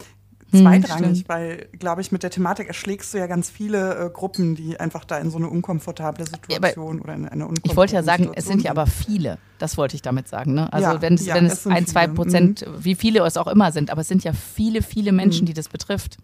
[0.52, 4.56] zweitrangig, hm, weil, glaube ich, mit der Thematik erschlägst du ja ganz viele äh, Gruppen,
[4.56, 7.96] die einfach da in so eine unkomfortable Situation ja, oder in eine unkomfortable Ich wollte
[7.96, 9.38] ja sagen, Situation es sind ja aber viele.
[9.60, 10.54] Das wollte ich damit sagen.
[10.54, 10.72] Ne?
[10.74, 12.84] Also ja, wenn es, ja, wenn es, es ein, zwei Prozent, mhm.
[12.84, 15.48] wie viele es auch immer sind, aber es sind ja viele, viele Menschen, mhm.
[15.48, 16.18] die das betrifft.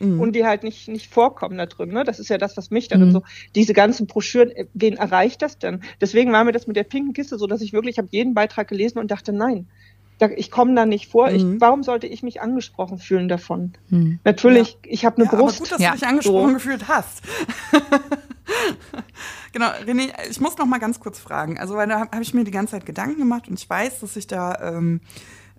[0.00, 0.20] Mhm.
[0.20, 1.90] Und die halt nicht, nicht vorkommen da drin.
[1.90, 2.04] Ne?
[2.04, 3.12] Das ist ja das, was mich dann mhm.
[3.12, 3.22] so,
[3.54, 5.82] diese ganzen Broschüren, äh, wen erreicht das denn?
[6.00, 8.34] Deswegen war mir das mit der pinken Kiste so, dass ich wirklich, ich habe jeden
[8.34, 9.68] Beitrag gelesen und dachte, nein,
[10.18, 11.30] da, ich komme da nicht vor.
[11.30, 11.36] Mhm.
[11.36, 13.72] Ich, warum sollte ich mich angesprochen fühlen davon?
[13.88, 14.18] Mhm.
[14.24, 14.90] Natürlich, ja.
[14.90, 15.56] ich habe eine ja, Brust.
[15.56, 15.90] Aber gut, dass ja.
[15.90, 16.54] du dich angesprochen so.
[16.54, 17.22] gefühlt hast.
[19.52, 21.58] genau, René, ich muss noch mal ganz kurz fragen.
[21.58, 24.16] Also, weil da habe ich mir die ganze Zeit Gedanken gemacht und ich weiß, dass
[24.16, 25.00] ich da ähm,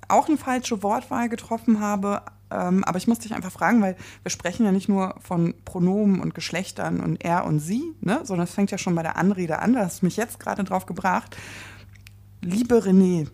[0.08, 2.22] auch eine falsche Wortwahl getroffen habe.
[2.52, 6.19] Ähm, aber ich muss dich einfach fragen, weil wir sprechen ja nicht nur von Pronomen
[6.19, 9.60] und Geschlechtern und er und sie, ne, sondern es fängt ja schon bei der Anrede
[9.60, 9.74] an.
[9.74, 11.38] Da hast du mich jetzt gerade drauf gebracht.
[12.41, 13.28] Liebe René,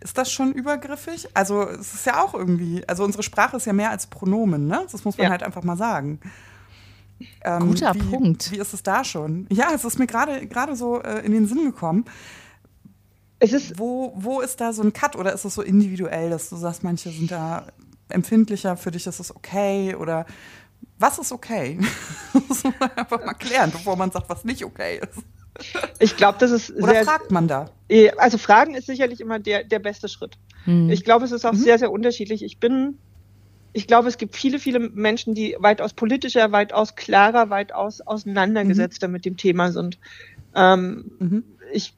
[0.00, 1.28] ist das schon übergriffig?
[1.34, 4.86] Also es ist ja auch irgendwie, also unsere Sprache ist ja mehr als Pronomen, ne?
[4.90, 5.30] Das muss man ja.
[5.30, 6.20] halt einfach mal sagen.
[7.42, 8.50] Ähm, Guter wie, Punkt.
[8.52, 9.46] Wie ist es da schon?
[9.50, 12.04] Ja, es ist mir gerade gerade so äh, in den Sinn gekommen.
[13.40, 16.50] Es ist wo, wo ist da so ein Cut oder ist es so individuell, dass
[16.50, 17.66] du sagst, manche sind da
[18.08, 20.26] empfindlicher, für dich ist es okay oder
[20.98, 21.78] was ist okay?
[22.32, 25.24] das muss man einfach mal klären, bevor man sagt, was nicht okay ist.
[25.98, 27.70] Ich glaube, das ist Oder sehr, fragt man da?
[28.16, 30.38] Also fragen ist sicherlich immer der, der beste Schritt.
[30.64, 30.90] Hm.
[30.90, 31.58] Ich glaube, es ist auch mhm.
[31.58, 32.42] sehr, sehr unterschiedlich.
[32.42, 32.98] Ich bin,
[33.72, 39.12] ich glaube, es gibt viele, viele Menschen, die weitaus politischer, weitaus klarer, weitaus auseinandergesetzter mhm.
[39.12, 39.98] mit dem Thema sind.
[40.54, 41.44] Ähm, mhm.
[41.72, 41.94] Ich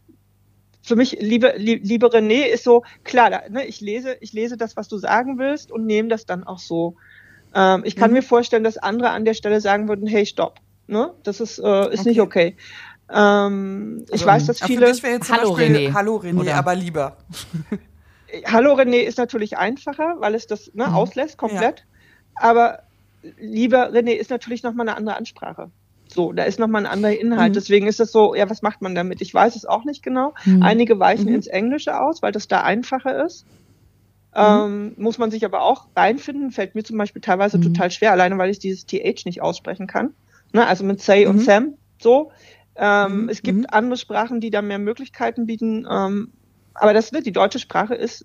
[0.82, 4.88] für mich, liebe, liebe René, ist so, klar, ne, ich lese, ich lese das, was
[4.88, 6.96] du sagen willst und nehme das dann auch so.
[7.54, 8.16] Ähm, ich kann mhm.
[8.16, 10.58] mir vorstellen, dass andere an der Stelle sagen würden, hey, stopp.
[10.86, 11.12] Ne?
[11.22, 12.08] Das ist, äh, ist okay.
[12.08, 12.56] nicht okay.
[13.12, 14.94] Ähm, ich also, weiß, dass viele.
[14.94, 15.94] Für jetzt Hallo Beispiel, René.
[15.94, 16.54] Hallo René, Oder?
[16.56, 17.16] aber lieber.
[18.46, 20.94] Hallo René ist natürlich einfacher, weil es das ne, mhm.
[20.94, 21.80] auslässt komplett.
[21.80, 21.84] Ja.
[22.36, 22.82] Aber
[23.38, 25.70] lieber René ist natürlich nochmal eine andere Ansprache.
[26.12, 27.50] So, da ist nochmal ein anderer Inhalt.
[27.50, 27.54] Mhm.
[27.54, 29.20] Deswegen ist es so, ja, was macht man damit?
[29.20, 30.34] Ich weiß es auch nicht genau.
[30.44, 30.62] Mhm.
[30.62, 31.36] Einige weichen mhm.
[31.36, 33.46] ins Englische aus, weil das da einfacher ist.
[34.34, 34.42] Mhm.
[34.42, 36.50] Ähm, muss man sich aber auch reinfinden.
[36.50, 37.62] Fällt mir zum Beispiel teilweise mhm.
[37.62, 40.14] total schwer, alleine weil ich dieses TH nicht aussprechen kann.
[40.52, 41.74] Ne, also mit Say und Sam.
[42.00, 42.32] So.
[42.80, 43.28] Ähm, mhm.
[43.28, 43.66] Es gibt mhm.
[43.70, 45.86] andere Sprachen, die da mehr Möglichkeiten bieten.
[45.88, 46.32] Ähm,
[46.72, 48.24] aber das, die deutsche Sprache ist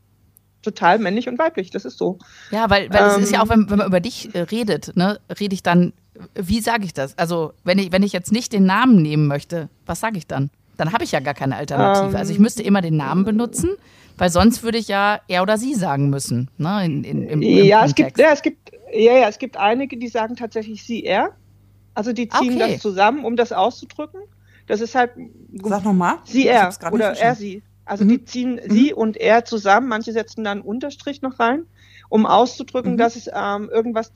[0.61, 1.69] total männlich und weiblich.
[1.71, 2.17] Das ist so.
[2.51, 4.95] Ja, weil, weil ähm, es ist ja auch, wenn, wenn man über dich äh, redet,
[4.95, 5.91] ne, rede ich dann,
[6.33, 7.17] wie sage ich das?
[7.17, 10.49] Also, wenn ich, wenn ich jetzt nicht den Namen nehmen möchte, was sage ich dann?
[10.77, 12.17] Dann habe ich ja gar keine Alternative.
[12.17, 13.71] also ich müsste immer den Namen benutzen,
[14.17, 16.49] weil sonst würde ich ja er oder sie sagen müssen.
[16.57, 19.57] Ne, in, in, im, im ja, es gibt, ja, es gibt, ja, ja, es gibt
[19.57, 21.31] einige, die sagen tatsächlich sie, er.
[21.93, 22.73] Also die ziehen okay.
[22.73, 24.21] das zusammen, um das auszudrücken.
[24.67, 25.11] Das ist halt.
[25.63, 26.17] Sag nochmal.
[26.25, 26.73] Sie, er.
[26.91, 27.63] Oder er, sie.
[27.85, 28.09] Also mhm.
[28.09, 28.71] die ziehen mhm.
[28.71, 29.87] sie und er zusammen.
[29.87, 31.65] Manche setzen da einen Unterstrich noch rein,
[32.09, 32.97] um auszudrücken, mhm.
[32.97, 34.11] dass es ähm, irgendwas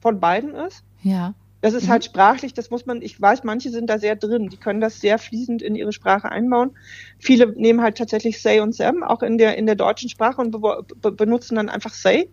[0.00, 0.82] von beiden ist.
[1.02, 1.34] Ja.
[1.64, 1.92] Das ist mhm.
[1.92, 5.00] halt sprachlich, das muss man, ich weiß, manche sind da sehr drin, die können das
[5.00, 6.72] sehr fließend in ihre Sprache einbauen.
[7.18, 10.50] Viele nehmen halt tatsächlich say und sam, auch in der, in der deutschen Sprache und
[10.50, 12.28] be benutzen dann einfach say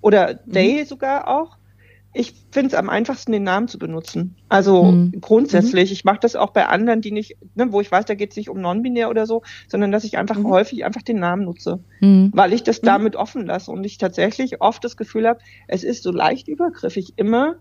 [0.00, 0.86] oder they mhm.
[0.86, 1.58] sogar auch.
[2.18, 4.36] Ich finde es am einfachsten, den Namen zu benutzen.
[4.48, 5.12] Also mhm.
[5.20, 5.90] grundsätzlich.
[5.90, 5.92] Mhm.
[5.92, 8.36] Ich mache das auch bei anderen, die nicht, ne, wo ich weiß, da geht es
[8.36, 10.48] nicht um non-binär oder so, sondern dass ich einfach mhm.
[10.48, 12.30] häufig einfach den Namen nutze, mhm.
[12.34, 12.86] weil ich das mhm.
[12.86, 17.12] damit offen lasse und ich tatsächlich oft das Gefühl habe, es ist so leicht übergriffig,
[17.16, 17.56] immer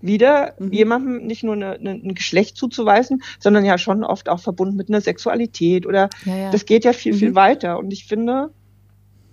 [0.00, 0.72] wieder mhm.
[0.72, 4.88] jemandem nicht nur eine, eine, ein Geschlecht zuzuweisen, sondern ja schon oft auch verbunden mit
[4.88, 6.50] einer Sexualität oder ja, ja.
[6.50, 7.78] das geht ja viel, viel weiter.
[7.78, 8.50] Und ich finde,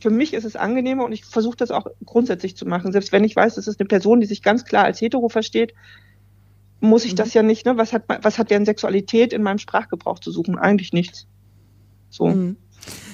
[0.05, 2.91] für mich ist es angenehmer und ich versuche das auch grundsätzlich zu machen.
[2.91, 5.73] Selbst wenn ich weiß, das ist eine Person, die sich ganz klar als hetero versteht,
[6.79, 7.15] muss ich mhm.
[7.15, 7.75] das ja nicht, ne?
[7.75, 10.59] Was hat, was hat deren Sexualität in meinem Sprachgebrauch zu suchen?
[10.59, 11.25] Eigentlich nichts.
[12.11, 12.27] So.
[12.27, 12.57] Mhm.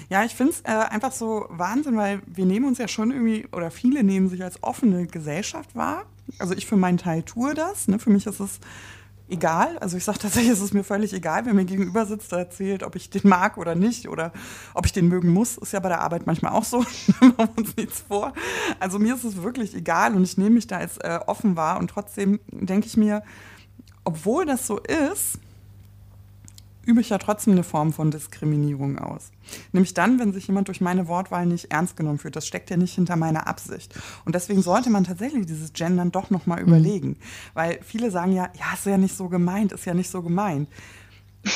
[0.10, 3.48] Ja, ich finde es äh, einfach so Wahnsinn, weil wir nehmen uns ja schon irgendwie,
[3.54, 6.08] oder viele nehmen sich als offene Gesellschaft wahr.
[6.40, 7.88] Also ich für meinen Teil tue das.
[7.88, 8.00] Ne?
[8.00, 8.60] Für mich ist es
[9.32, 9.78] egal.
[9.80, 12.96] Also ich sage tatsächlich, es ist mir völlig egal, wer mir gegenüber sitzt, erzählt, ob
[12.96, 14.32] ich den mag oder nicht oder
[14.74, 15.58] ob ich den mögen muss.
[15.58, 16.80] Ist ja bei der Arbeit manchmal auch so.
[17.22, 18.34] machen wir uns nichts vor.
[18.80, 21.80] Also mir ist es wirklich egal und ich nehme mich da als äh, offen wahr
[21.80, 23.24] und trotzdem denke ich mir,
[24.04, 25.40] obwohl das so ist,
[26.86, 29.32] übe ich ja trotzdem eine Form von Diskriminierung aus.
[29.72, 32.36] Nämlich dann, wenn sich jemand durch meine Wortwahl nicht ernst genommen fühlt.
[32.36, 33.94] Das steckt ja nicht hinter meiner Absicht.
[34.26, 36.68] Und deswegen sollte man tatsächlich dieses Gendern doch nochmal mhm.
[36.68, 37.18] überlegen.
[37.54, 40.68] Weil viele sagen ja, ja, ist ja nicht so gemeint, ist ja nicht so gemeint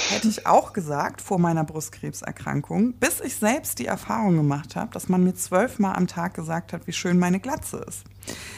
[0.10, 5.10] hätte ich auch gesagt vor meiner Brustkrebserkrankung, bis ich selbst die Erfahrung gemacht habe, dass
[5.10, 8.04] man mir zwölfmal am Tag gesagt hat, wie schön meine Glatze ist.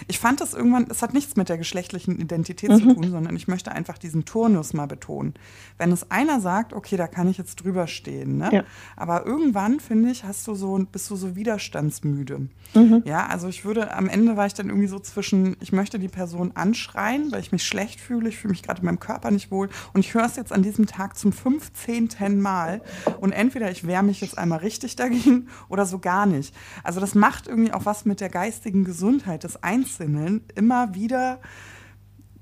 [0.08, 2.78] Ich fand das irgendwann, es hat nichts mit der geschlechtlichen Identität mhm.
[2.78, 5.34] zu tun, sondern ich möchte einfach diesen Turnus mal betonen.
[5.78, 8.50] Wenn es einer sagt, okay, da kann ich jetzt drüber stehen, ne?
[8.52, 8.64] Ja.
[8.96, 12.48] aber irgendwann, finde ich, hast du so, bist du so widerstandsmüde.
[12.74, 13.04] Mhm.
[13.06, 16.08] Ja, also ich würde, am Ende war ich dann irgendwie so zwischen, ich möchte die
[16.08, 19.52] Person anschreien, weil ich mich schlecht fühle, ich fühle mich gerade in meinem Körper nicht
[19.52, 22.10] wohl und ich höre es jetzt an diesem Tag zum 15.
[22.40, 22.82] Mal.
[23.20, 26.54] Und entweder ich wehre mich jetzt einmal richtig dagegen oder so gar nicht.
[26.84, 30.44] Also das macht irgendwie auch was mit der geistigen Gesundheit des Einzelnen.
[30.56, 31.40] Immer wieder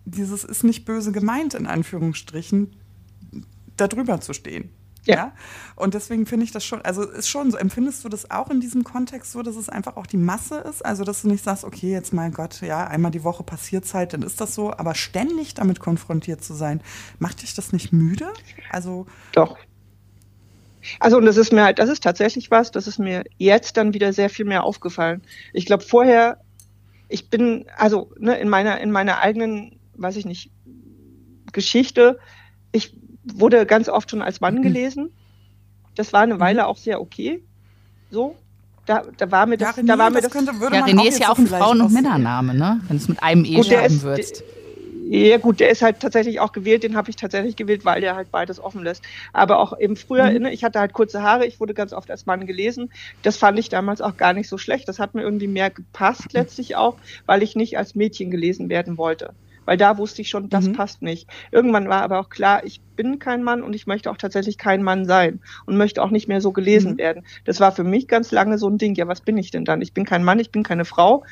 [0.05, 2.75] dieses ist nicht böse gemeint, in Anführungsstrichen,
[3.75, 4.69] darüber zu stehen.
[5.05, 5.15] Ja.
[5.15, 5.31] ja.
[5.75, 8.59] Und deswegen finde ich das schon, also ist schon so, empfindest du das auch in
[8.59, 10.83] diesem Kontext so, dass es einfach auch die Masse ist?
[10.83, 14.13] Also, dass du nicht sagst, okay, jetzt mein Gott, ja, einmal die Woche passiert halt,
[14.13, 16.81] dann ist das so, aber ständig damit konfrontiert zu sein,
[17.19, 18.27] macht dich das nicht müde?
[18.71, 19.05] Also.
[19.31, 19.57] Doch.
[20.99, 23.93] Also, und das ist mir halt, das ist tatsächlich was, das ist mir jetzt dann
[23.93, 25.23] wieder sehr viel mehr aufgefallen.
[25.53, 26.39] Ich glaube, vorher,
[27.07, 30.51] ich bin, also, ne, in meiner, in meiner eigenen, weiß ich nicht,
[31.51, 32.19] Geschichte,
[32.71, 34.61] ich wurde ganz oft schon als Mann mhm.
[34.63, 35.13] gelesen.
[35.95, 36.67] Das war eine Weile mhm.
[36.67, 37.43] auch sehr okay.
[38.11, 38.35] So.
[38.85, 41.19] Da, da war mir das, ja, René, da war mir das, könnte, ja, René ist
[41.19, 42.81] ja auch ein Frauen- und Männername, ne?
[42.87, 44.43] Wenn es mit einem E schreiben würdest.
[45.07, 48.15] Ja gut, der ist halt tatsächlich auch gewählt, den habe ich tatsächlich gewählt, weil der
[48.15, 49.03] halt beides offen lässt.
[49.33, 50.43] Aber auch eben früher, mhm.
[50.43, 52.91] Ne, ich hatte halt kurze Haare, ich wurde ganz oft als Mann gelesen.
[53.21, 54.87] Das fand ich damals auch gar nicht so schlecht.
[54.87, 58.97] Das hat mir irgendwie mehr gepasst letztlich auch, weil ich nicht als Mädchen gelesen werden
[58.97, 59.33] wollte
[59.65, 60.73] weil da wusste ich schon, das mhm.
[60.73, 61.27] passt nicht.
[61.51, 64.83] Irgendwann war aber auch klar, ich bin kein Mann und ich möchte auch tatsächlich kein
[64.83, 66.97] Mann sein und möchte auch nicht mehr so gelesen mhm.
[66.97, 67.25] werden.
[67.43, 68.95] Das war für mich ganz lange so ein Ding.
[68.95, 69.81] Ja, was bin ich denn dann?
[69.81, 71.23] Ich bin kein Mann, ich bin keine Frau.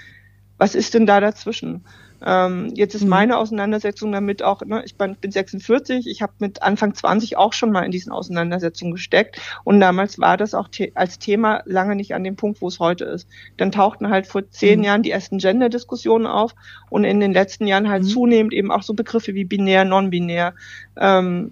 [0.58, 1.86] Was ist denn da dazwischen?
[2.26, 3.10] Ähm, jetzt ist mhm.
[3.10, 7.72] meine Auseinandersetzung damit auch, ne, ich bin 46, ich habe mit Anfang 20 auch schon
[7.72, 12.14] mal in diesen Auseinandersetzungen gesteckt und damals war das auch the als Thema lange nicht
[12.14, 13.28] an dem Punkt, wo es heute ist.
[13.58, 14.86] Dann tauchten halt vor zehn mhm.
[14.86, 16.56] Jahren die ersten Gender-Diskussionen auf
[16.90, 18.08] und in den letzten Jahren halt mhm.
[18.08, 20.54] zunehmend eben auch so Begriffe wie binär, non-binär.
[20.98, 21.52] Ähm,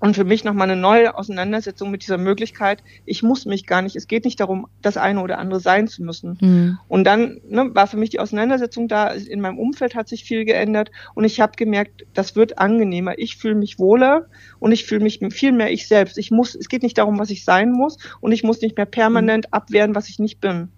[0.00, 3.96] und für mich nochmal eine neue Auseinandersetzung mit dieser Möglichkeit, ich muss mich gar nicht,
[3.96, 6.38] es geht nicht darum, das eine oder andere sein zu müssen.
[6.40, 6.78] Mhm.
[6.86, 10.44] Und dann ne, war für mich die Auseinandersetzung da, in meinem Umfeld hat sich viel
[10.44, 13.18] geändert und ich habe gemerkt, das wird angenehmer.
[13.18, 14.26] Ich fühle mich wohler
[14.60, 16.16] und ich fühle mich viel mehr ich selbst.
[16.16, 18.86] Ich muss, es geht nicht darum, was ich sein muss und ich muss nicht mehr
[18.86, 19.52] permanent mhm.
[19.52, 20.68] abwehren, was ich nicht bin.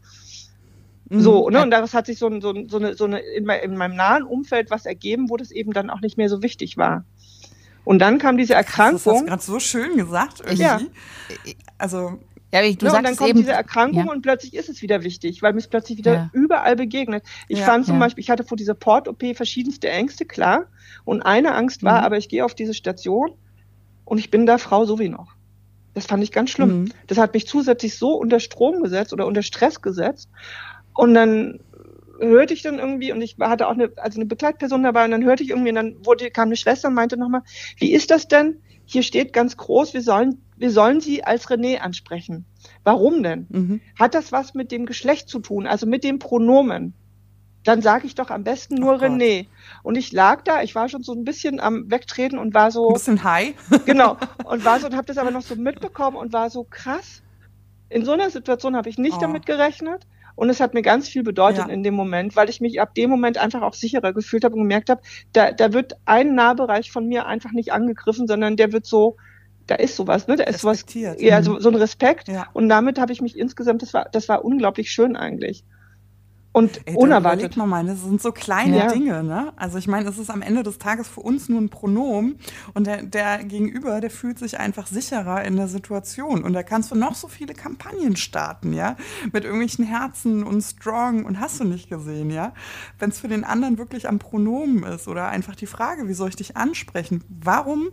[1.11, 1.21] Mhm.
[1.21, 1.63] So, ne?
[1.63, 4.87] Und daraus hat sich so, so, so eine, so eine in, meinem nahen Umfeld was
[4.87, 7.05] ergeben, wo das eben dann auch nicht mehr so wichtig war.
[7.91, 9.03] Und dann kam diese Erkrankung.
[9.03, 10.39] Das hast du gerade so schön gesagt.
[10.39, 10.63] Irgendwie.
[10.63, 10.81] Ja.
[11.77, 12.21] Also
[12.53, 14.13] ja, ich, du ja, und dann kommt eben, diese Erkrankung ja.
[14.13, 16.31] und plötzlich ist es wieder wichtig, weil mir es plötzlich wieder ja.
[16.33, 17.25] überall begegnet.
[17.49, 20.67] Ich ja, fand zum Beispiel, ich hatte vor dieser Port-OP verschiedenste Ängste, klar.
[21.05, 22.05] Und eine Angst war, mhm.
[22.05, 23.33] aber ich gehe auf diese Station
[24.05, 25.35] und ich bin da Frau so wie noch.
[25.95, 26.83] Das fand ich ganz schlimm.
[26.83, 26.93] Mhm.
[27.09, 30.29] Das hat mich zusätzlich so unter Strom gesetzt oder unter Stress gesetzt.
[30.95, 31.59] Und dann
[32.21, 35.25] hörte ich dann irgendwie, und ich hatte auch eine, also eine Begleitperson dabei, und dann
[35.25, 37.43] hörte ich irgendwie, und dann wurde, kam eine Schwester und meinte nochmal,
[37.79, 38.61] wie ist das denn?
[38.85, 42.45] Hier steht ganz groß, wir sollen, wir sollen sie als René ansprechen.
[42.85, 43.47] Warum denn?
[43.49, 43.81] Mhm.
[43.99, 46.95] Hat das was mit dem Geschlecht zu tun, also mit dem Pronomen?
[47.63, 49.47] Dann sage ich doch am besten nur oh René.
[49.83, 52.89] Und ich lag da, ich war schon so ein bisschen am Wegtreten und war so.
[52.89, 53.55] Ein bisschen high.
[53.85, 54.17] genau.
[54.45, 57.23] Und war so und habe das aber noch so mitbekommen und war so krass.
[57.91, 59.21] In so einer Situation habe ich nicht oh.
[59.21, 60.07] damit gerechnet.
[60.41, 61.71] Und es hat mir ganz viel bedeutet ja.
[61.71, 64.63] in dem Moment, weil ich mich ab dem Moment einfach auch sicherer gefühlt habe und
[64.63, 65.03] gemerkt habe,
[65.35, 69.19] da, da wird ein Nahbereich von mir einfach nicht angegriffen, sondern der wird so,
[69.67, 70.37] da ist sowas, ne?
[70.37, 72.29] Da ist sowas, ja, so, so ein Respekt.
[72.29, 72.47] Ja.
[72.55, 75.63] Und damit habe ich mich insgesamt, das war, das war unglaublich schön eigentlich.
[76.53, 77.41] Und Ey, unerwartet.
[77.41, 78.93] Überleg mal, meine, das sind so kleine ja.
[78.93, 79.53] Dinge, ne?
[79.57, 82.39] Also ich meine, es ist am Ende des Tages für uns nur ein Pronomen
[82.75, 86.43] und der, der Gegenüber, der fühlt sich einfach sicherer in der Situation.
[86.43, 88.97] Und da kannst du noch so viele Kampagnen starten, ja?
[89.33, 92.53] Mit irgendwelchen Herzen und Strong und hast du nicht gesehen, ja?
[92.99, 96.31] Wenn es für den anderen wirklich am Pronomen ist oder einfach die Frage, wie soll
[96.31, 97.23] ich dich ansprechen?
[97.29, 97.91] Warum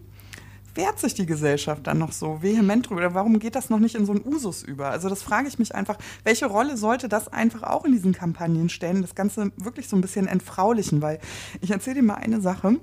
[0.78, 3.14] wehrt sich die Gesellschaft dann noch so vehement drüber?
[3.14, 4.90] Warum geht das noch nicht in so einen Usus über?
[4.90, 8.70] Also das frage ich mich einfach, welche Rolle sollte das einfach auch in diesen Kampagnen
[8.70, 11.02] stellen, das Ganze wirklich so ein bisschen entfraulichen?
[11.02, 11.20] Weil
[11.60, 12.78] ich erzähle dir mal eine Sache.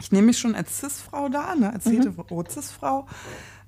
[0.00, 2.02] Ich nehme mich schon als Cis-Frau da, ne, als mhm.
[2.02, 3.06] hetero-Cis-Frau.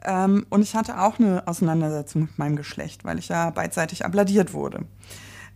[0.04, 4.52] Ähm, und ich hatte auch eine Auseinandersetzung mit meinem Geschlecht, weil ich ja beidseitig abladiert
[4.52, 4.86] wurde.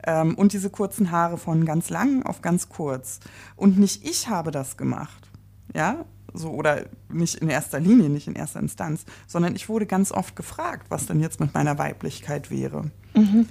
[0.05, 3.21] Ähm, und diese kurzen Haare von ganz lang auf ganz kurz.
[3.57, 5.31] Und nicht ich habe das gemacht.
[5.75, 10.13] Ja, so oder nicht in erster Linie, nicht in erster Instanz, sondern ich wurde ganz
[10.13, 12.91] oft gefragt, was denn jetzt mit meiner Weiblichkeit wäre.
[13.15, 13.49] Mhm.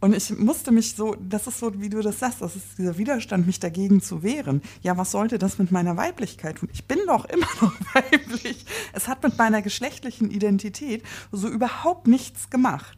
[0.00, 2.98] Und ich musste mich so, das ist so, wie du das sagst, das ist dieser
[2.98, 4.62] Widerstand, mich dagegen zu wehren.
[4.80, 6.68] Ja, was sollte das mit meiner Weiblichkeit tun?
[6.72, 8.64] Ich bin doch immer noch weiblich.
[8.92, 12.96] Es hat mit meiner geschlechtlichen Identität so überhaupt nichts gemacht.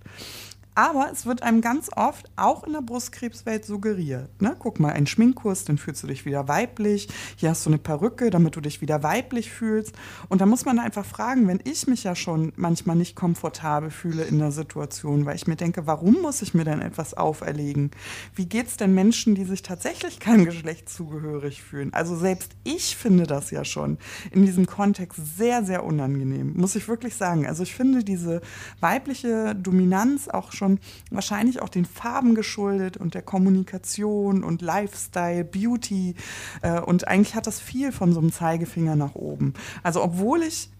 [0.74, 4.40] Aber es wird einem ganz oft auch in der Brustkrebswelt suggeriert.
[4.40, 4.54] Ne?
[4.58, 7.08] Guck mal, ein Schminkkurs, dann fühlst du dich wieder weiblich.
[7.36, 9.94] Hier hast du eine Perücke, damit du dich wieder weiblich fühlst.
[10.28, 14.22] Und da muss man einfach fragen, wenn ich mich ja schon manchmal nicht komfortabel fühle
[14.22, 17.90] in der Situation, weil ich mir denke, warum muss ich mir denn etwas auferlegen?
[18.34, 21.92] Wie geht es denn Menschen, die sich tatsächlich keinem Geschlecht zugehörig fühlen?
[21.92, 23.98] Also selbst ich finde das ja schon
[24.30, 27.46] in diesem Kontext sehr, sehr unangenehm, muss ich wirklich sagen.
[27.46, 28.40] Also ich finde diese
[28.80, 30.78] weibliche Dominanz auch schon schon
[31.10, 36.14] wahrscheinlich auch den Farben geschuldet und der Kommunikation und Lifestyle, Beauty.
[36.60, 39.54] Äh, und eigentlich hat das viel von so einem Zeigefinger nach oben.
[39.82, 40.70] Also obwohl ich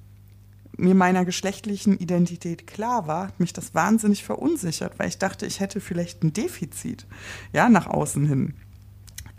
[0.77, 5.61] mir meiner geschlechtlichen Identität klar war, hat mich das wahnsinnig verunsichert, weil ich dachte, ich
[5.61, 7.07] hätte vielleicht ein Defizit,
[7.53, 8.55] ja, nach außen hin.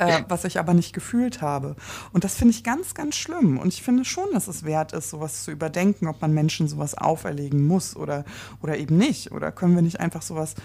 [0.01, 1.75] Äh, was ich aber nicht gefühlt habe.
[2.11, 3.59] Und das finde ich ganz, ganz schlimm.
[3.59, 6.95] Und ich finde schon, dass es wert ist, sowas zu überdenken, ob man Menschen sowas
[6.97, 8.25] auferlegen muss oder,
[8.61, 9.31] oder eben nicht.
[9.31, 10.55] Oder können wir nicht einfach sowas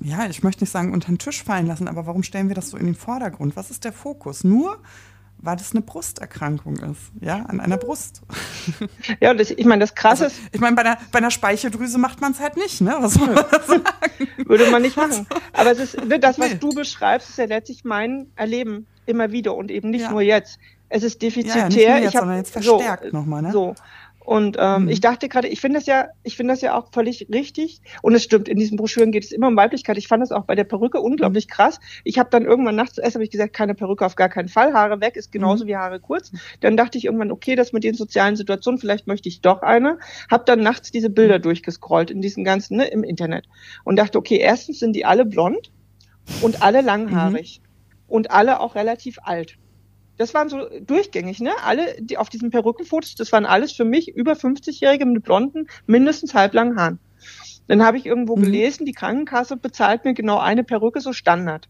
[0.00, 2.70] ja, ich möchte nicht sagen unter den Tisch fallen lassen, aber warum stellen wir das
[2.70, 3.56] so in den Vordergrund?
[3.56, 4.44] Was ist der Fokus?
[4.44, 4.78] Nur
[5.40, 8.22] weil das eine Brusterkrankung ist, ja, an einer Brust.
[9.20, 10.54] Ja, und das, ich meine, das Krasse also, ist.
[10.54, 12.96] Ich meine, bei einer, bei einer Speicheldrüse macht man es halt nicht, ne?
[12.98, 13.82] Was soll man sagen?
[14.46, 15.26] Würde man nicht machen.
[15.52, 16.56] Aber es ist, ne, das, was nee.
[16.56, 20.10] du beschreibst, ist ja letztlich mein Erleben immer wieder und eben nicht ja.
[20.10, 20.58] nur jetzt.
[20.88, 21.68] Es ist defizitär.
[21.68, 23.52] Ja, ja, nicht nur jetzt, ich hab, sondern jetzt verstärkt so, nochmal, ne?
[23.52, 23.74] So.
[24.28, 24.88] Und ähm, mhm.
[24.90, 27.80] ich dachte gerade, ich finde das ja, ich finde das ja auch völlig richtig.
[28.02, 29.96] Und es stimmt, in diesen Broschüren geht es immer um Weiblichkeit.
[29.96, 31.52] Ich fand das auch bei der Perücke unglaublich mhm.
[31.52, 31.80] krass.
[32.04, 34.74] Ich habe dann irgendwann nachts erst habe ich gesagt, keine Perücke auf gar keinen Fall.
[34.74, 35.68] Haare weg ist genauso mhm.
[35.68, 36.30] wie Haare kurz.
[36.60, 39.98] Dann dachte ich irgendwann, okay, das mit den sozialen Situationen, vielleicht möchte ich doch eine.
[40.30, 41.44] Hab dann nachts diese Bilder mhm.
[41.44, 43.46] durchgescrollt in diesen ganzen, ne, im Internet.
[43.82, 45.72] Und dachte, okay, erstens sind die alle blond
[46.42, 47.62] und alle langhaarig.
[47.62, 47.68] Mhm.
[48.08, 49.56] Und alle auch relativ alt.
[50.18, 51.52] Das waren so durchgängig, ne?
[51.64, 56.34] Alle, die auf diesen Perückenfotos, das waren alles für mich über 50-Jährige mit blonden, mindestens
[56.34, 56.98] halblangen Haaren.
[57.68, 58.42] Dann habe ich irgendwo mhm.
[58.42, 61.68] gelesen, die Krankenkasse bezahlt mir genau eine Perücke so Standard.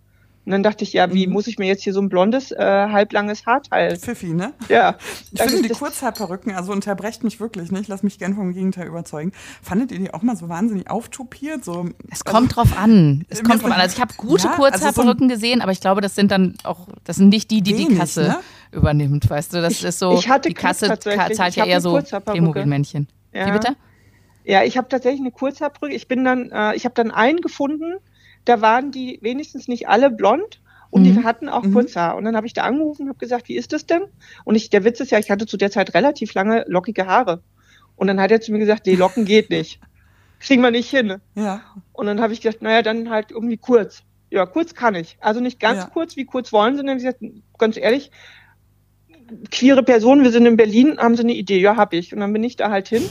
[0.48, 1.34] Und dann dachte ich, ja, wie mhm.
[1.34, 3.98] muss ich mir jetzt hier so ein blondes, äh, halblanges Haarteil?
[3.98, 4.54] Pfiffi, ne?
[4.70, 4.96] Ja.
[5.30, 9.32] Ich finde die Kurzhaarperücken, also unterbrecht mich wirklich nicht, lass mich gern vom Gegenteil überzeugen.
[9.62, 11.64] Fandet ihr die auch mal so wahnsinnig auftupiert?
[11.64, 13.26] So, es also, kommt drauf an.
[13.28, 13.78] Es kommt drauf an.
[13.78, 16.54] Also ich habe gute ja, Kurzhaarperücken also so gesehen, aber ich glaube, das sind dann
[16.64, 18.38] auch, das sind nicht die, die wenig, die Kasse ne?
[18.72, 19.61] übernimmt, weißt du?
[19.61, 23.06] Das ich, ist so, ich hatte die Kasse zahlt ja eher so Playmobil-Männchen.
[23.34, 23.48] Ja.
[23.48, 23.76] Wie bitte?
[24.44, 25.94] Ja, ich habe tatsächlich eine Kurzhaarperücke.
[25.94, 27.98] Ich bin dann, äh, ich habe dann einen gefunden,
[28.48, 31.04] da waren die wenigstens nicht alle blond und mhm.
[31.04, 31.72] die hatten auch mhm.
[31.72, 32.16] Kurzhaar.
[32.16, 34.02] Und dann habe ich da angerufen und habe gesagt, wie ist das denn?
[34.44, 37.42] Und ich, der Witz ist ja, ich hatte zu der Zeit relativ lange lockige Haare.
[37.96, 39.80] Und dann hat er zu mir gesagt, die Locken geht nicht.
[40.40, 41.20] Kriegen wir nicht hin.
[41.34, 41.61] Ja.
[41.92, 44.02] Und dann habe ich gesagt, naja, dann halt irgendwie kurz.
[44.30, 45.16] Ja, kurz kann ich.
[45.20, 45.90] Also nicht ganz ja.
[45.90, 46.96] kurz, wie kurz wollen sie denn?
[46.98, 47.22] Ich gesagt,
[47.58, 48.11] ganz ehrlich,
[49.50, 51.60] queere Person, wir sind in Berlin, haben sie eine Idee?
[51.60, 52.12] Ja, habe ich.
[52.12, 53.02] Und dann bin ich da halt hin.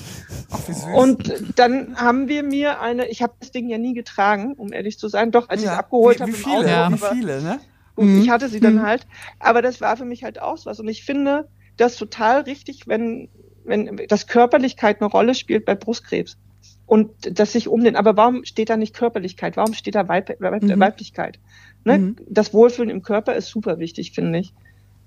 [0.51, 0.85] Ach, wie süß.
[0.95, 4.99] Und dann haben wir mir eine, ich habe das Ding ja nie getragen, um ehrlich
[4.99, 5.69] zu sein, doch als ja.
[5.69, 6.31] ich es abgeholt habe.
[6.31, 6.91] Wie viele, Auto, ja.
[6.91, 7.59] wie viele, ne?
[7.95, 8.21] Und mhm.
[8.21, 8.83] ich hatte sie dann mhm.
[8.83, 9.07] halt.
[9.39, 10.79] Aber das war für mich halt auch was.
[10.79, 13.29] Und ich finde das total richtig, wenn,
[13.65, 16.37] wenn das Körperlichkeit eine Rolle spielt bei Brustkrebs.
[16.85, 19.57] Und dass sich um den, aber warum steht da nicht Körperlichkeit?
[19.57, 20.79] Warum steht da Weib, Weib, mhm.
[20.79, 21.39] Weiblichkeit?
[21.83, 21.97] Ne?
[21.97, 22.15] Mhm.
[22.29, 24.53] Das Wohlfühlen im Körper ist super wichtig, finde ich.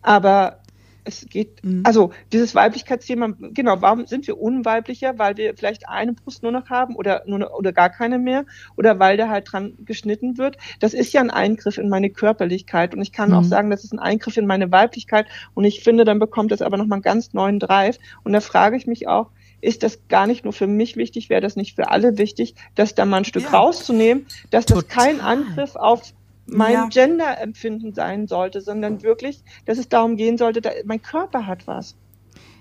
[0.02, 0.59] Aber
[1.04, 1.82] es geht, mhm.
[1.84, 5.18] also dieses Weiblichkeitsthema, genau, warum sind wir unweiblicher?
[5.18, 8.44] Weil wir vielleicht eine Brust nur noch haben oder, nur, oder gar keine mehr
[8.76, 10.56] oder weil da halt dran geschnitten wird.
[10.80, 13.36] Das ist ja ein Eingriff in meine Körperlichkeit und ich kann mhm.
[13.36, 16.62] auch sagen, das ist ein Eingriff in meine Weiblichkeit und ich finde, dann bekommt das
[16.62, 20.26] aber nochmal einen ganz neuen Drive und da frage ich mich auch, ist das gar
[20.26, 23.24] nicht nur für mich wichtig, wäre das nicht für alle wichtig, das da mal ein
[23.24, 23.50] Stück ja.
[23.50, 24.82] rauszunehmen, dass Total.
[24.82, 26.02] das kein Angriff auf
[26.52, 26.88] mein ja.
[26.88, 31.94] Gender-Empfinden sein sollte, sondern wirklich, dass es darum gehen sollte, da, mein Körper hat was.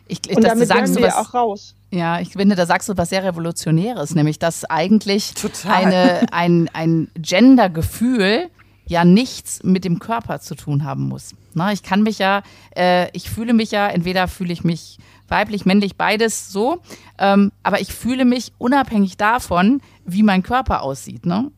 [0.07, 1.75] Ich, ich, und damit sagen wir auch raus.
[1.91, 5.33] Ja, ich finde, da sagst du was sehr Revolutionäres, nämlich dass eigentlich
[5.67, 8.49] eine, ein, ein Gender-Gefühl
[8.87, 11.35] ja nichts mit dem Körper zu tun haben muss.
[11.53, 12.41] Na, ich kann mich ja,
[12.75, 14.97] äh, ich fühle mich ja, entweder fühle ich mich
[15.27, 16.79] weiblich, männlich, beides so,
[17.19, 21.27] ähm, aber ich fühle mich unabhängig davon, wie mein Körper aussieht.
[21.27, 21.51] Ne?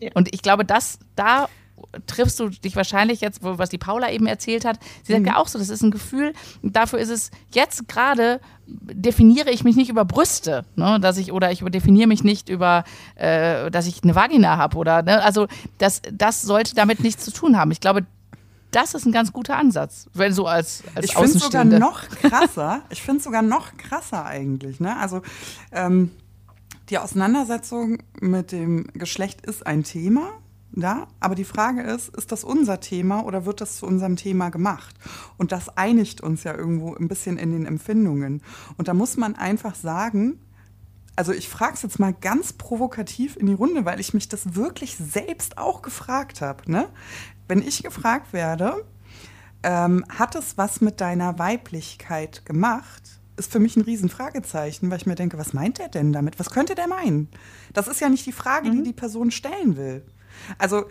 [0.00, 0.10] Ja.
[0.14, 1.48] Und ich glaube, dass da
[2.06, 4.78] triffst du dich wahrscheinlich jetzt, was die Paula eben erzählt hat.
[5.04, 5.28] Sie sagt mhm.
[5.28, 6.32] ja auch so, das ist ein Gefühl.
[6.62, 11.50] Dafür ist es jetzt gerade definiere ich mich nicht über Brüste, ne, dass ich oder
[11.50, 12.84] ich definiere mich nicht über,
[13.14, 15.46] äh, dass ich eine Vagina habe oder ne, also
[15.78, 17.70] das das sollte damit nichts zu tun haben.
[17.70, 18.04] Ich glaube,
[18.70, 22.06] das ist ein ganz guter Ansatz, wenn so als, als Ich finde es sogar noch
[22.08, 22.82] krasser.
[22.90, 24.80] ich finde es sogar noch krasser eigentlich.
[24.80, 24.94] Ne?
[24.98, 25.22] Also
[25.72, 26.10] ähm,
[26.90, 30.30] die Auseinandersetzung mit dem Geschlecht ist ein Thema.
[30.74, 34.50] Ja, aber die Frage ist, ist das unser Thema oder wird das zu unserem Thema
[34.50, 34.94] gemacht?
[35.38, 38.42] Und das einigt uns ja irgendwo ein bisschen in den Empfindungen.
[38.76, 40.38] Und da muss man einfach sagen,
[41.16, 44.54] also ich frage es jetzt mal ganz provokativ in die Runde, weil ich mich das
[44.54, 46.70] wirklich selbst auch gefragt habe.
[46.70, 46.88] Ne?
[47.48, 48.84] Wenn ich gefragt werde,
[49.62, 53.17] ähm, hat es was mit deiner Weiblichkeit gemacht?
[53.38, 56.38] Ist für mich ein Riesenfragezeichen, weil ich mir denke, was meint er denn damit?
[56.40, 57.28] Was könnte der meinen?
[57.72, 58.78] Das ist ja nicht die Frage, mhm.
[58.78, 60.02] die die Person stellen will.
[60.58, 60.86] Also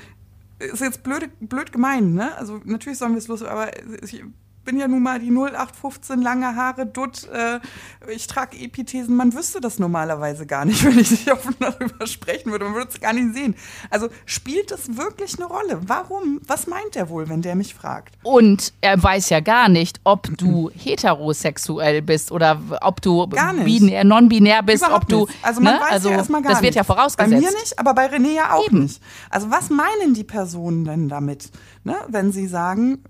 [0.60, 2.36] ist jetzt blöd, blöd gemeint, ne?
[2.38, 3.72] Also natürlich sollen wir es los, aber
[4.04, 4.24] ich
[4.68, 7.60] bin ja nun mal die 0815 lange Haare, Dutt, äh,
[8.12, 9.16] ich trage Epithesen.
[9.16, 12.66] Man wüsste das normalerweise gar nicht, wenn ich nicht offen darüber sprechen würde.
[12.66, 13.56] Man würde es gar nicht sehen.
[13.90, 15.80] Also spielt es wirklich eine Rolle?
[15.88, 16.42] Warum?
[16.46, 18.16] Was meint er wohl, wenn der mich fragt?
[18.24, 24.84] Und er weiß ja gar nicht, ob du heterosexuell bist oder ob du non-binär bist,
[24.84, 25.26] Überhaupt ob du.
[25.28, 25.46] Nicht.
[25.46, 25.80] Also man ne?
[25.80, 27.32] weiß also, ja erstmal gar Das wird ja vorausgesetzt.
[27.32, 28.84] Bei mir nicht, aber bei René ja auch Eben.
[28.84, 29.02] nicht.
[29.30, 31.52] Also was meinen die Personen denn damit,
[31.86, 31.96] ne?
[32.10, 33.02] wenn sie sagen,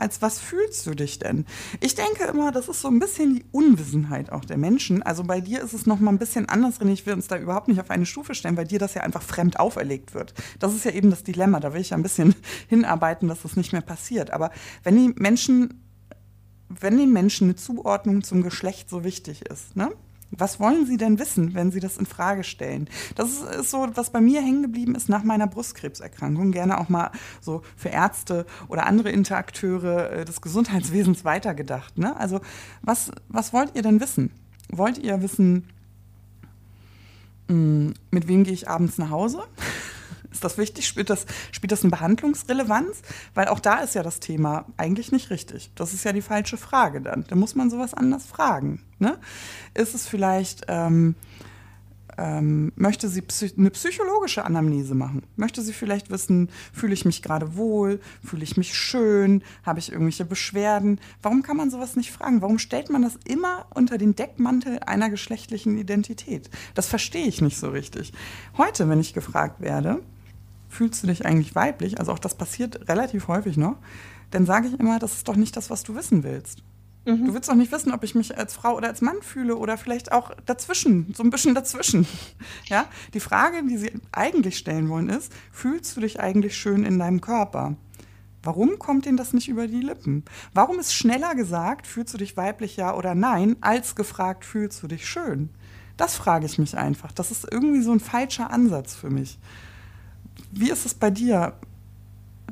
[0.00, 1.44] als was fühlst du dich denn?
[1.80, 5.02] Ich denke immer, das ist so ein bisschen die Unwissenheit auch der Menschen.
[5.02, 6.92] Also bei dir ist es noch mal ein bisschen anders, René.
[6.92, 9.22] Ich will uns da überhaupt nicht auf eine Stufe stellen, weil dir das ja einfach
[9.22, 10.32] fremd auferlegt wird.
[10.58, 11.60] Das ist ja eben das Dilemma.
[11.60, 12.34] Da will ich ja ein bisschen
[12.68, 14.30] hinarbeiten, dass das nicht mehr passiert.
[14.30, 14.50] Aber
[14.82, 15.82] wenn die Menschen,
[16.68, 19.90] wenn den Menschen eine Zuordnung zum Geschlecht so wichtig ist, ne?
[20.30, 22.88] Was wollen Sie denn wissen, wenn Sie das in Frage stellen?
[23.16, 26.52] Das ist so, was bei mir hängen geblieben ist nach meiner Brustkrebserkrankung.
[26.52, 27.10] Gerne auch mal
[27.40, 31.98] so für Ärzte oder andere Interakteure äh, des Gesundheitswesens weitergedacht.
[31.98, 32.16] Ne?
[32.16, 32.40] Also,
[32.82, 34.30] was, was wollt ihr denn wissen?
[34.70, 35.66] Wollt ihr wissen,
[37.48, 39.42] hm, mit wem gehe ich abends nach Hause?
[40.32, 40.86] Ist das wichtig?
[40.86, 43.02] Spielt das, spielt das eine Behandlungsrelevanz?
[43.34, 45.70] Weil auch da ist ja das Thema eigentlich nicht richtig.
[45.74, 47.24] Das ist ja die falsche Frage dann.
[47.28, 48.82] Da muss man sowas anders fragen.
[48.98, 49.18] Ne?
[49.74, 51.16] Ist es vielleicht, ähm,
[52.20, 55.22] ähm, möchte sie psych eine psychologische Anamnese machen?
[55.36, 57.98] Möchte sie vielleicht wissen, fühle ich mich gerade wohl?
[58.22, 59.42] Fühle ich mich schön?
[59.64, 61.00] Habe ich irgendwelche Beschwerden?
[61.22, 62.42] Warum kann man sowas nicht fragen?
[62.42, 66.50] Warum stellt man das immer unter den Deckmantel einer geschlechtlichen Identität?
[66.74, 68.12] Das verstehe ich nicht so richtig.
[68.58, 70.02] Heute, wenn ich gefragt werde,
[70.70, 71.98] fühlst du dich eigentlich weiblich?
[71.98, 73.76] Also auch das passiert relativ häufig noch.
[74.30, 76.62] Dann sage ich immer, das ist doch nicht das, was du wissen willst.
[77.04, 77.26] Mhm.
[77.26, 79.76] Du willst doch nicht wissen, ob ich mich als Frau oder als Mann fühle oder
[79.76, 82.06] vielleicht auch dazwischen, so ein bisschen dazwischen.
[82.66, 82.86] Ja?
[83.14, 87.20] Die Frage, die sie eigentlich stellen wollen, ist: Fühlst du dich eigentlich schön in deinem
[87.20, 87.76] Körper?
[88.42, 90.24] Warum kommt ihnen das nicht über die Lippen?
[90.54, 94.86] Warum ist schneller gesagt, fühlst du dich weiblich ja oder nein, als gefragt, fühlst du
[94.86, 95.50] dich schön?
[95.96, 97.12] Das frage ich mich einfach.
[97.12, 99.38] Das ist irgendwie so ein falscher Ansatz für mich.
[100.52, 101.54] Wie ist es bei dir,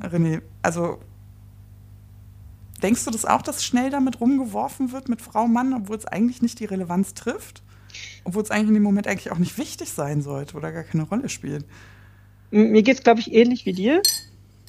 [0.01, 0.41] René?
[0.61, 0.99] Also
[2.81, 6.41] denkst du das auch, dass schnell damit rumgeworfen wird mit Frau, Mann, obwohl es eigentlich
[6.41, 7.63] nicht die Relevanz trifft?
[8.23, 11.03] Obwohl es eigentlich in dem Moment eigentlich auch nicht wichtig sein sollte oder gar keine
[11.03, 11.65] Rolle spielt?
[12.51, 14.01] Mir geht es, glaube ich, ähnlich wie dir,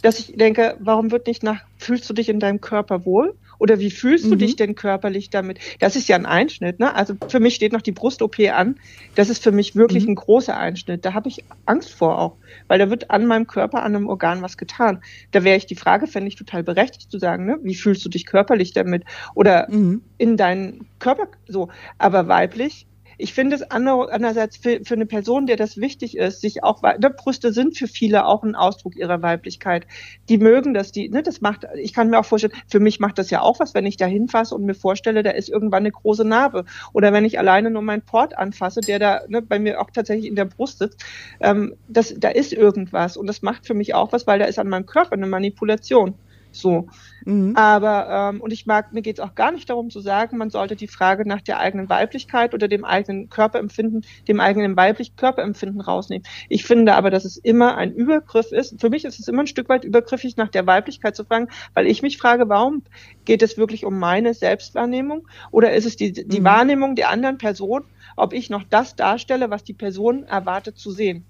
[0.02, 3.36] dass ich denke, warum wird nicht nach, fühlst du dich in deinem Körper wohl?
[3.60, 4.38] Oder wie fühlst du mhm.
[4.38, 5.58] dich denn körperlich damit?
[5.78, 6.80] Das ist ja ein Einschnitt.
[6.80, 6.94] Ne?
[6.94, 8.76] Also für mich steht noch die Brust-OP an.
[9.14, 10.12] Das ist für mich wirklich mhm.
[10.12, 11.04] ein großer Einschnitt.
[11.04, 12.36] Da habe ich Angst vor auch,
[12.68, 15.02] weil da wird an meinem Körper, an einem Organ was getan.
[15.30, 17.58] Da wäre ich die Frage, fände ich total berechtigt zu sagen, ne?
[17.62, 19.04] wie fühlst du dich körperlich damit?
[19.34, 20.02] Oder mhm.
[20.16, 21.68] in deinen Körper so.
[21.98, 22.86] Aber weiblich
[23.20, 27.10] ich finde es andererseits für, für eine Person, der das wichtig ist, sich auch, ne,
[27.10, 29.86] Brüste sind für viele auch ein Ausdruck ihrer Weiblichkeit.
[30.28, 33.18] Die mögen das, die, ne, das macht, ich kann mir auch vorstellen, für mich macht
[33.18, 35.92] das ja auch was, wenn ich da hinfasse und mir vorstelle, da ist irgendwann eine
[35.92, 36.64] große Narbe.
[36.92, 40.26] Oder wenn ich alleine nur meinen Port anfasse, der da ne, bei mir auch tatsächlich
[40.26, 41.04] in der Brust sitzt,
[41.40, 43.16] ähm, das, da ist irgendwas.
[43.16, 46.14] Und das macht für mich auch was, weil da ist an meinem Körper eine Manipulation.
[46.52, 46.88] So.
[47.24, 47.56] Mhm.
[47.56, 50.50] Aber, ähm, und ich mag, mir geht es auch gar nicht darum zu sagen, man
[50.50, 55.80] sollte die Frage nach der eigenen Weiblichkeit oder dem eigenen Körperempfinden, dem eigenen weiblichen Körperempfinden
[55.80, 56.24] rausnehmen.
[56.48, 58.80] Ich finde aber, dass es immer ein Übergriff ist.
[58.80, 61.86] Für mich ist es immer ein Stück weit übergriffig, nach der Weiblichkeit zu fragen, weil
[61.86, 62.82] ich mich frage, warum
[63.24, 66.44] geht es wirklich um meine Selbstwahrnehmung oder ist es die, die mhm.
[66.44, 67.84] Wahrnehmung der anderen Person,
[68.16, 71.24] ob ich noch das darstelle, was die Person erwartet zu sehen?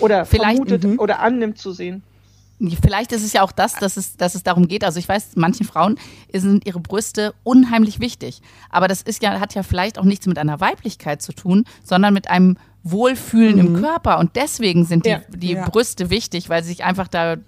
[0.00, 0.98] Oder Vielleicht, vermutet mhm.
[0.98, 2.02] oder annimmt zu sehen.
[2.80, 4.84] Vielleicht ist es ja auch das, dass es, dass es darum geht.
[4.84, 5.98] Also ich weiß, manchen Frauen
[6.32, 8.42] sind ihre Brüste unheimlich wichtig.
[8.70, 12.14] Aber das ist ja, hat ja vielleicht auch nichts mit einer Weiblichkeit zu tun, sondern
[12.14, 13.66] mit einem Wohlfühlen mhm.
[13.76, 14.18] im Körper.
[14.18, 15.20] Und deswegen sind die, ja.
[15.34, 15.68] die ja.
[15.68, 17.42] Brüste wichtig, weil sie sich einfach da da,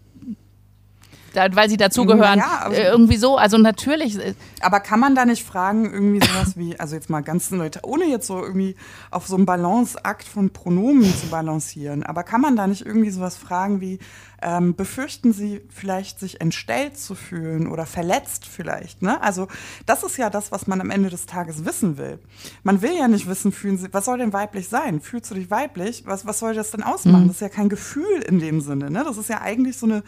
[1.37, 2.39] weil sie dazugehören.
[2.39, 4.19] Ja, also, irgendwie so, also natürlich.
[4.19, 7.83] Äh, aber kann man da nicht fragen, irgendwie sowas wie, also jetzt mal ganz neutral,
[7.85, 8.77] ohne jetzt so irgendwie
[9.11, 13.37] auf so einem Balanceakt von Pronomen zu balancieren, aber kann man da nicht irgendwie sowas
[13.37, 13.99] fragen wie,
[14.43, 19.03] ähm, befürchten sie vielleicht, sich entstellt zu fühlen oder verletzt vielleicht.
[19.03, 19.21] Ne?
[19.23, 19.49] Also
[19.87, 22.19] das ist ja das, was man am Ende des Tages wissen will.
[22.63, 25.01] Man will ja nicht wissen, fühlen sie, was soll denn weiblich sein?
[25.01, 26.05] Fühlst du dich weiblich?
[26.07, 27.25] Was, was soll das denn ausmachen?
[27.25, 27.29] Mhm.
[27.29, 28.91] Das ist ja kein Gefühl in dem Sinne.
[28.91, 29.05] Ne?
[29.05, 30.03] Das ist ja eigentlich so eine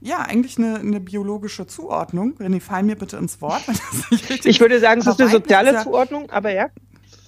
[0.00, 2.34] ja, eigentlich eine, eine biologische Zuordnung.
[2.38, 3.62] René, fall mir bitte ins Wort.
[4.44, 6.70] ich würde sagen, es ist eine soziale ja, Zuordnung, aber ja.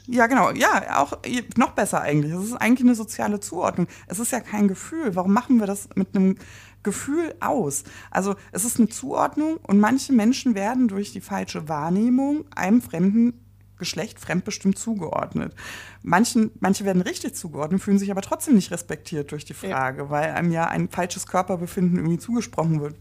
[0.07, 0.51] Ja, genau.
[0.51, 1.18] Ja, auch
[1.57, 2.33] noch besser eigentlich.
[2.33, 3.87] Es ist eigentlich eine soziale Zuordnung.
[4.09, 5.14] Es ist ja kein Gefühl.
[5.14, 6.37] Warum machen wir das mit einem
[6.83, 7.85] Gefühl aus?
[8.11, 13.41] Also es ist eine Zuordnung und manche Menschen werden durch die falsche Wahrnehmung einem fremden
[13.83, 15.55] Geschlecht fremdbestimmt zugeordnet.
[16.03, 20.11] Manchen, manche werden richtig zugeordnet, fühlen sich aber trotzdem nicht respektiert durch die Frage, ja.
[20.11, 22.95] weil einem ja ein falsches Körperbefinden irgendwie zugesprochen wird,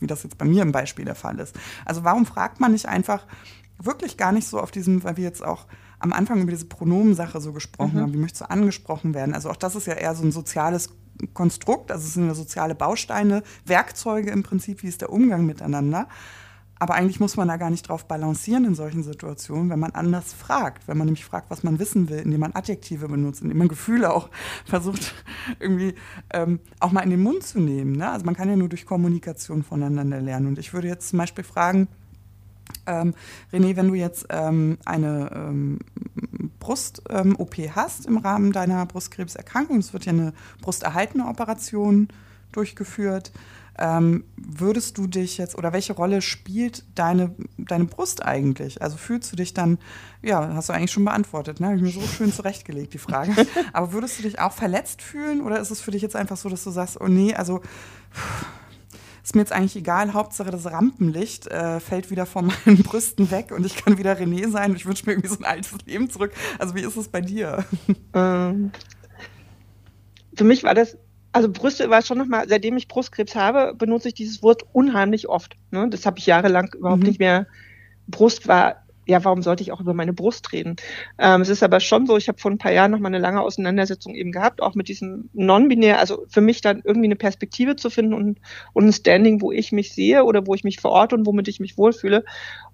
[0.00, 1.56] wie das jetzt bei mir im Beispiel der Fall ist.
[1.86, 3.26] Also warum fragt man nicht einfach
[3.78, 5.66] wirklich gar nicht so auf diesem, weil wir jetzt auch
[5.98, 8.00] am Anfang über diese Pronomensache so gesprochen mhm.
[8.00, 9.34] haben, wie möchtest du angesprochen werden?
[9.34, 10.90] Also auch das ist ja eher so ein soziales
[11.32, 16.06] Konstrukt, also es sind ja soziale Bausteine, Werkzeuge im Prinzip, wie ist der Umgang miteinander.
[16.78, 20.32] Aber eigentlich muss man da gar nicht drauf balancieren in solchen Situationen, wenn man anders
[20.32, 20.86] fragt.
[20.86, 24.12] Wenn man nämlich fragt, was man wissen will, indem man Adjektive benutzt, indem man Gefühle
[24.12, 24.30] auch
[24.64, 25.14] versucht,
[25.58, 25.94] irgendwie
[26.32, 27.92] ähm, auch mal in den Mund zu nehmen.
[27.92, 28.10] Ne?
[28.10, 30.46] Also man kann ja nur durch Kommunikation voneinander lernen.
[30.46, 31.88] Und ich würde jetzt zum Beispiel fragen,
[32.86, 33.14] ähm,
[33.52, 35.78] René, wenn du jetzt ähm, eine ähm,
[36.60, 42.08] Brust-OP ähm, hast im Rahmen deiner Brustkrebserkrankung, es wird ja eine brusterhaltende Operation
[42.52, 43.32] durchgeführt,
[43.78, 48.82] ähm, würdest du dich jetzt oder welche Rolle spielt deine, deine Brust eigentlich?
[48.82, 49.78] Also fühlst du dich dann,
[50.22, 51.66] ja, hast du eigentlich schon beantwortet, ne?
[51.68, 53.34] Habe ich mir so schön zurechtgelegt, die Frage.
[53.72, 56.48] Aber würdest du dich auch verletzt fühlen oder ist es für dich jetzt einfach so,
[56.48, 57.60] dass du sagst, oh nee, also.
[59.22, 63.52] Ist mir jetzt eigentlich egal, Hauptsache das Rampenlicht äh, fällt wieder von meinen Brüsten weg
[63.52, 64.74] und ich kann wieder René sein.
[64.74, 66.32] Ich wünsche mir irgendwie so ein altes Leben zurück.
[66.58, 67.66] Also wie ist es bei dir?
[68.14, 68.70] Ähm,
[70.34, 70.96] für mich war das,
[71.38, 75.56] also Brüste war schon nochmal, seitdem ich Brustkrebs habe, benutze ich dieses Wort unheimlich oft.
[75.70, 75.88] Ne?
[75.88, 77.06] Das habe ich jahrelang überhaupt mhm.
[77.06, 77.46] nicht mehr.
[78.08, 80.76] Brust war ja, warum sollte ich auch über meine Brust reden?
[81.18, 83.18] Ähm, es ist aber schon so, ich habe vor ein paar Jahren noch mal eine
[83.18, 87.76] lange Auseinandersetzung eben gehabt, auch mit diesem Non-Binär, also für mich dann irgendwie eine Perspektive
[87.76, 88.38] zu finden und,
[88.74, 91.58] und ein Standing, wo ich mich sehe oder wo ich mich verorte und womit ich
[91.58, 92.22] mich wohlfühle.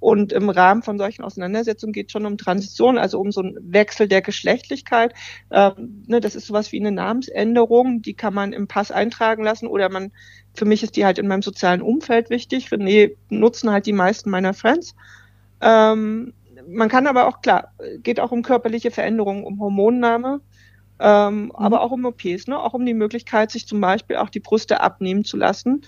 [0.00, 3.56] Und im Rahmen von solchen Auseinandersetzungen geht es schon um Transition, also um so einen
[3.72, 5.14] Wechsel der Geschlechtlichkeit.
[5.52, 9.68] Ähm, ne, das ist sowas wie eine Namensänderung, die kann man im Pass eintragen lassen
[9.68, 10.10] oder man,
[10.52, 12.70] für mich ist die halt in meinem sozialen Umfeld wichtig.
[12.70, 14.96] René nutzen halt die meisten meiner Friends.
[15.64, 16.34] Ähm,
[16.68, 20.40] man kann aber auch, klar, geht auch um körperliche Veränderungen, um Hormonnahme,
[21.00, 21.52] ähm, mhm.
[21.52, 22.58] aber auch um OPs, ne?
[22.58, 25.82] auch um die Möglichkeit, sich zum Beispiel auch die Brüste abnehmen zu lassen,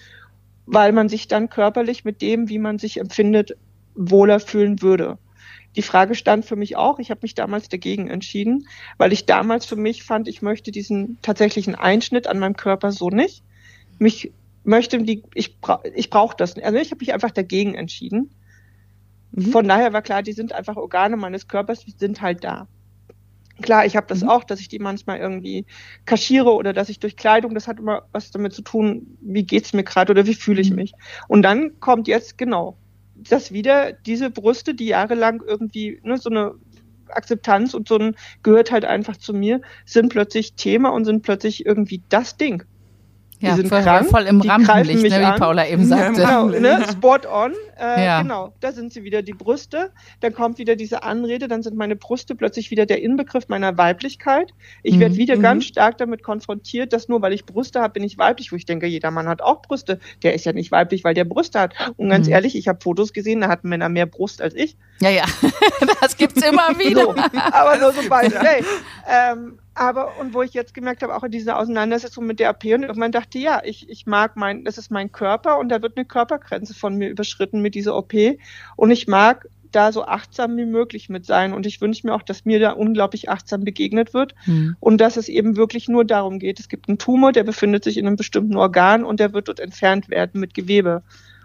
[0.65, 3.57] weil man sich dann körperlich mit dem, wie man sich empfindet,
[3.95, 5.19] wohler fühlen würde.
[5.77, 6.99] Die Frage stand für mich auch.
[6.99, 8.67] Ich habe mich damals dagegen entschieden,
[8.97, 13.11] weil ich damals für mich fand, ich möchte diesen tatsächlichen Einschnitt an meinem Körper so
[13.11, 13.45] nicht.
[13.99, 14.33] Mich
[14.65, 16.57] möchte die, ich, bra ich brauche das.
[16.57, 16.65] Nicht.
[16.65, 18.31] Also ich habe mich einfach dagegen entschieden.
[19.37, 19.53] Mhm.
[19.53, 22.67] Von daher war klar, die sind einfach Organe meines Körpers, die sind halt da.
[23.63, 24.29] Klar, ich habe das mhm.
[24.29, 25.65] auch, dass ich die manchmal irgendwie
[26.05, 29.73] kaschiere oder dass ich durch Kleidung, das hat immer was damit zu tun, wie geht's
[29.73, 30.77] mir gerade oder wie fühle ich mhm.
[30.77, 30.93] mich.
[31.29, 32.77] Und dann kommt jetzt genau
[33.15, 36.55] das wieder, diese Brüste, die jahrelang irgendwie ne, so eine
[37.09, 41.65] Akzeptanz und so ein gehört halt einfach zu mir, sind plötzlich Thema und sind plötzlich
[41.65, 42.63] irgendwie das Ding.
[43.41, 46.23] Ja, die sind voll, krank, voll im Rampenlicht, ne, wie Paula eben sagte.
[46.23, 47.53] Ja, genau, ne, spot on.
[47.79, 48.23] Äh, ja.
[48.23, 49.91] Genau, da sind sie wieder die Brüste.
[50.21, 54.53] Dann kommt wieder diese Anrede, dann sind meine Brüste plötzlich wieder der Inbegriff meiner Weiblichkeit.
[54.83, 55.01] Ich mhm.
[55.01, 55.43] werde wieder mhm.
[55.43, 58.65] ganz stark damit konfrontiert, dass nur weil ich Brüste habe, bin ich weiblich, wo ich
[58.65, 60.01] denke, jeder Mann hat auch Brüste.
[60.23, 61.75] Der ist ja nicht weiblich, weil der Brüste hat.
[61.97, 62.33] Und ganz mhm.
[62.33, 64.77] ehrlich, ich habe Fotos gesehen, da hatten Männer mehr Brust als ich.
[65.01, 65.25] Ja, ja,
[66.01, 67.03] das gibt's immer wieder.
[67.03, 67.15] So,
[67.53, 68.37] aber nur so beide.
[68.47, 68.63] Hey,
[69.09, 72.65] ähm, aber, und wo ich jetzt gemerkt habe, auch in dieser Auseinandersetzung mit der AP
[72.65, 75.97] und irgendwann dachte, ja, ich, ich mag mein, das ist mein Körper und da wird
[75.97, 78.15] eine Körpergrenze von mir überschritten mit dieser OP.
[78.77, 81.53] Und ich mag da so achtsam wie möglich mit sein.
[81.53, 84.77] Und ich wünsche mir auch, dass mir da unglaublich achtsam begegnet wird mhm.
[84.81, 87.99] und dass es eben wirklich nur darum geht, es gibt einen Tumor, der befindet sich
[87.99, 91.03] in einem bestimmten Organ und der wird dort entfernt werden mit Gewebe.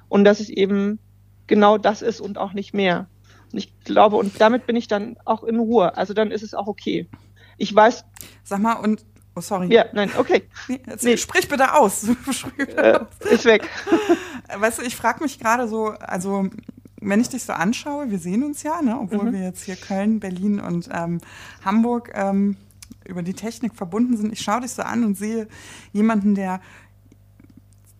[0.08, 1.00] Und dass es eben
[1.48, 3.08] genau das ist und auch nicht mehr.
[3.52, 5.98] Und ich glaube, und damit bin ich dann auch in Ruhe.
[5.98, 7.08] Also dann ist es auch okay.
[7.62, 8.04] Ich weiß.
[8.44, 9.06] Sag mal, und.
[9.36, 9.72] Oh, sorry.
[9.72, 10.44] Ja, nein, okay.
[10.68, 11.16] Nee, nee.
[11.16, 12.04] Sprich bitte aus.
[12.76, 13.00] äh,
[13.30, 13.70] ist weg.
[14.58, 16.50] Weißt du, ich frage mich gerade so, also
[17.00, 19.34] wenn ich dich so anschaue, wir sehen uns ja, ne, obwohl mhm.
[19.34, 21.20] wir jetzt hier Köln, Berlin und ähm,
[21.64, 22.58] Hamburg ähm,
[23.06, 24.34] über die Technik verbunden sind.
[24.34, 25.48] Ich schaue dich so an und sehe
[25.94, 26.60] jemanden, der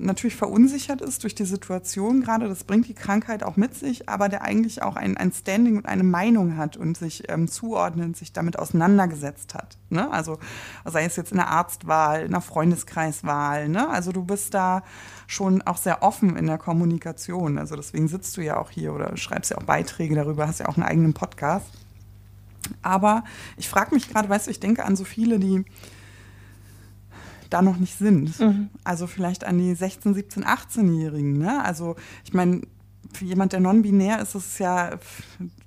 [0.02, 4.30] natürlich verunsichert ist durch die Situation gerade, das bringt die Krankheit auch mit sich, aber
[4.30, 8.34] der eigentlich auch ein, ein Standing und eine Meinung hat und sich ähm, zuordnet, sich
[8.34, 9.78] damit auseinandergesetzt hat.
[9.90, 10.12] Ne?
[10.12, 10.40] Also
[10.86, 13.70] sei es jetzt in der Arztwahl, in der Freundeskreiswahl.
[13.70, 13.90] Ne?
[13.90, 14.84] Also du bist da
[15.28, 17.58] schon auch sehr offen in der Kommunikation.
[17.58, 20.68] Also deswegen sitzt du ja auch hier oder schreibst ja auch Beiträge darüber, hast ja
[20.68, 21.68] auch einen eigenen Podcast.
[22.82, 23.24] Aber
[23.58, 25.66] ich frage mich gerade, weißt du, ich denke an so viele, die
[27.52, 28.40] da noch nicht sind.
[28.40, 28.70] Mhm.
[28.84, 31.38] Also vielleicht an die 16, 17, 18-Jährigen.
[31.38, 31.64] Ne?
[31.64, 32.62] Also ich meine,
[33.14, 34.92] für jemand, der non-binär ist, ist es ja,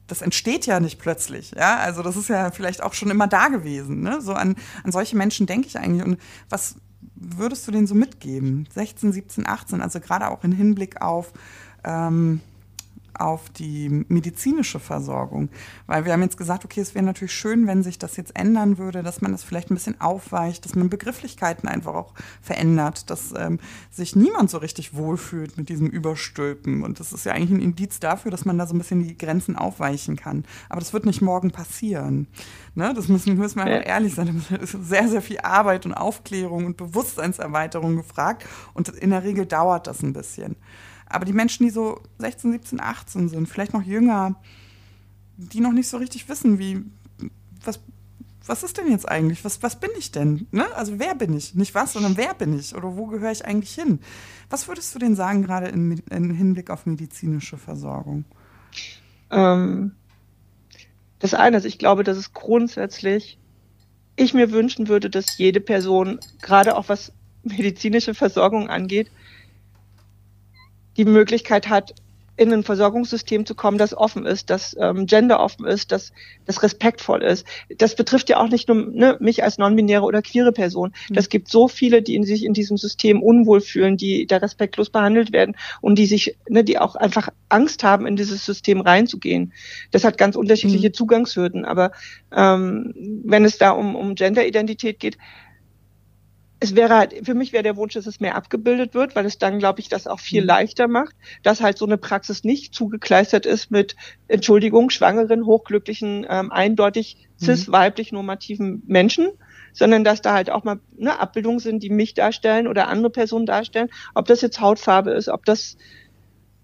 [0.07, 1.53] das entsteht ja nicht plötzlich.
[1.57, 1.77] Ja?
[1.77, 4.01] Also das ist ja vielleicht auch schon immer da gewesen.
[4.01, 4.21] Ne?
[4.21, 6.05] So an, an solche Menschen denke ich eigentlich.
[6.05, 6.19] Und
[6.49, 6.77] was
[7.15, 8.67] würdest du denen so mitgeben?
[8.75, 11.33] 16, 17, 18, also gerade auch im Hinblick auf
[11.85, 12.41] ähm,
[13.21, 15.49] auf die medizinische Versorgung.
[15.87, 18.79] Weil wir haben jetzt gesagt, okay, es wäre natürlich schön, wenn sich das jetzt ändern
[18.79, 22.13] würde, dass man das vielleicht ein bisschen aufweicht, dass man Begrifflichkeiten einfach auch
[22.43, 23.59] verändert, dass ähm,
[23.91, 26.83] sich niemand so richtig wohlfühlt mit diesem Überstülpen.
[26.83, 29.17] Und das ist ja eigentlich ein Indiz dafür, dass man da so ein bisschen die
[29.17, 30.45] Grenzen aufweichen kann.
[30.69, 32.27] Aber das wird nicht morgen passieren.
[32.75, 32.93] Ne?
[32.95, 34.45] Das müssen, müssen wir einfach ehrlich sein.
[34.51, 38.47] Da ist sehr, sehr viel Arbeit und Aufklärung und Bewusstseinserweiterung gefragt.
[38.73, 40.57] Und in der Regel dauert das ein bisschen.
[41.07, 44.37] Aber die Menschen, die so 16, 17, 18 sind, vielleicht noch jünger,
[45.37, 46.83] die noch nicht so richtig wissen, wie,
[47.65, 47.81] was,
[48.47, 49.45] was ist denn jetzt eigentlich?
[49.45, 50.47] Was, was bin ich denn?
[50.51, 50.67] Ne?
[50.75, 51.55] Also wer bin ich?
[51.55, 52.75] Nicht was, sondern wer bin ich?
[52.75, 54.01] Oder wo gehöre ich eigentlich hin?
[54.51, 58.25] Was würdest du denn sagen, gerade im Hinblick auf medizinische Versorgung?
[59.31, 59.93] Ähm,
[61.19, 63.39] das eine ist, ich glaube, dass es grundsätzlich
[64.17, 69.11] ich mir wünschen würde, dass jede Person, gerade auch was medizinische Versorgung angeht,
[70.97, 71.95] die Möglichkeit hat,
[72.37, 76.13] in ein Versorgungssystem zu kommen, das offen ist, das ähm, genderoffen ist, das,
[76.47, 77.47] das respektvoll ist.
[77.79, 80.93] Das betrifft ja auch nicht nur ne, mich als non-binäre oder queere Person.
[81.09, 81.15] Mhm.
[81.15, 84.91] Das gibt so viele, die in sich in diesem System unwohl fühlen, die da respektlos
[84.91, 89.53] behandelt werden und die sich, ne, die auch einfach Angst haben, in dieses System reinzugehen.
[89.93, 90.95] Das hat ganz unterschiedliche mhm.
[90.95, 91.65] Zugangshürden.
[91.65, 91.93] Aber
[92.35, 95.19] ähm, wenn es da um, um Genderidentität geht,
[96.65, 99.39] es wäre halt, für mich wäre der Wunsch, dass es mehr abgebildet wird, weil es
[99.39, 100.49] dann, glaube ich, das auch viel mhm.
[100.49, 103.97] leichter macht, dass halt so eine Praxis nicht zugekleistert ist mit,
[104.29, 107.45] Entschuldigung, schwangeren, hochglücklichen, ähm, eindeutig mhm.
[107.45, 109.29] cis-weiblich normativen Menschen,
[109.75, 113.45] sondern dass da halt auch mal ne, Abbildungen sind, die mich darstellen oder andere Personen
[113.45, 115.77] darstellen, ob das jetzt Hautfarbe ist, ob das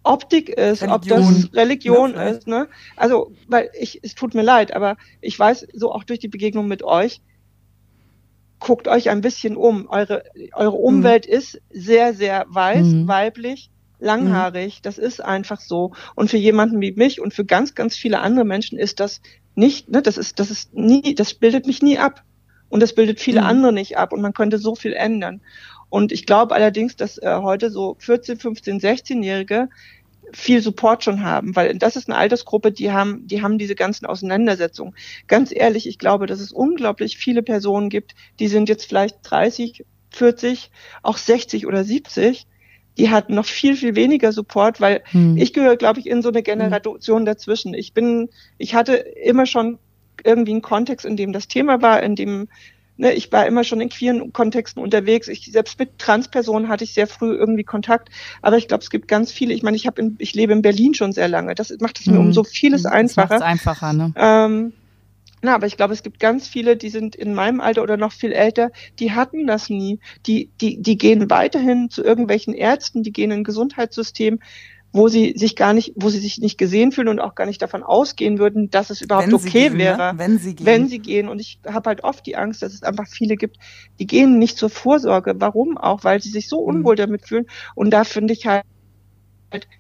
[0.03, 0.93] Optik ist, Religion.
[0.93, 2.69] ob das Religion ja, ist, ne?
[2.97, 6.69] Also, weil ich, es tut mir leid, aber ich weiß so auch durch die Begegnung
[6.69, 7.21] mit euch,
[8.61, 9.89] guckt euch ein bisschen um.
[9.89, 10.77] Eure, eure.
[10.77, 11.35] Umwelt mhm.
[11.35, 13.09] ist sehr, sehr weiß, mhm.
[13.09, 14.79] weiblich, langhaarig.
[14.79, 14.83] Mhm.
[14.83, 15.93] Das ist einfach so.
[16.15, 19.21] Und für jemanden wie mich und für ganz, ganz viele andere Menschen ist das
[19.55, 22.23] nicht, ne, das ist, das ist nie, das bildet mich nie ab.
[22.69, 23.47] Und das bildet viele mhm.
[23.47, 24.13] andere nicht ab.
[24.13, 25.41] Und man könnte so viel ändern.
[25.89, 29.69] Und ich glaube allerdings, dass äh, heute so 14, 15, 16-Jährige
[30.33, 34.07] viel Support schon haben, weil das ist eine Altersgruppe, die haben, die haben diese ganzen
[34.07, 34.95] Auseinandersetzungen.
[35.27, 39.85] Ganz ehrlich, ich glaube, dass es unglaublich viele Personen gibt, die sind jetzt vielleicht 30,
[40.11, 40.71] 40,
[41.03, 42.47] auch 60 oder 70,
[42.99, 45.37] die hatten noch viel, viel weniger Support, weil hm.
[45.37, 47.73] ich gehöre, glaube ich, in so eine Generation dazwischen.
[47.75, 48.29] Ich bin,
[48.59, 49.79] ich hatte immer schon
[50.25, 52.49] irgendwie einen Kontext, in dem das Thema war, in dem
[53.01, 55.27] ne, ich war immer schon in queeren Kontexten unterwegs.
[55.29, 58.11] Ich selbst mit Transpersonen hatte ich sehr früh irgendwie Kontakt.
[58.43, 59.55] Aber ich glaube, es gibt ganz viele.
[59.55, 61.55] Ich meine, ich habe ich lebe in Berlin schon sehr lange.
[61.55, 62.33] Das macht es mir um mhm.
[62.33, 63.43] so vieles das einfacher.
[63.43, 64.13] einfacher, ne?
[64.17, 64.73] Ähm,
[65.43, 68.13] na, aber ich glaube, es gibt ganz viele, die sind in meinem Alter oder noch
[68.13, 69.99] viel älter, die hatten das nie.
[70.27, 74.41] Die, die, die gehen weiterhin zu irgendwelchen Ärzten, die gehen in ein Gesundheitssystem
[74.93, 77.63] wo sie sich gar nicht, wo sie sich nicht gesehen fühlen und auch gar nicht
[77.63, 79.79] davon ausgehen würden, dass es überhaupt okay gehen, ne?
[79.79, 80.19] wäre, ne?
[80.19, 80.67] wenn sie gehen.
[80.67, 81.29] Wenn sie gehen.
[81.29, 83.59] Und ich habe halt oft die Angst, dass es einfach viele gibt,
[83.99, 85.35] die gehen nicht zur Vorsorge.
[85.39, 86.03] Warum auch?
[86.03, 86.77] Weil sie sich so mhm.
[86.77, 86.99] unwohl mhm.
[86.99, 87.47] damit fühlen.
[87.75, 88.65] Und da finde ich halt,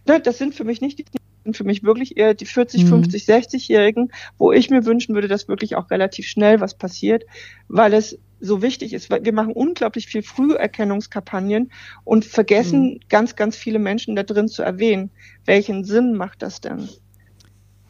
[0.07, 1.05] ne, das sind für mich nicht die
[1.45, 2.89] sind für mich wirklich eher die 40, mhm.
[2.89, 7.25] 50, 60-Jährigen, wo ich mir wünschen würde, dass wirklich auch relativ schnell was passiert,
[7.67, 9.11] weil es so wichtig ist.
[9.11, 11.71] weil Wir machen unglaublich viel Früherkennungskampagnen
[12.05, 13.01] und vergessen mhm.
[13.09, 15.11] ganz, ganz viele Menschen da drin zu erwähnen.
[15.45, 16.89] Welchen Sinn macht das denn?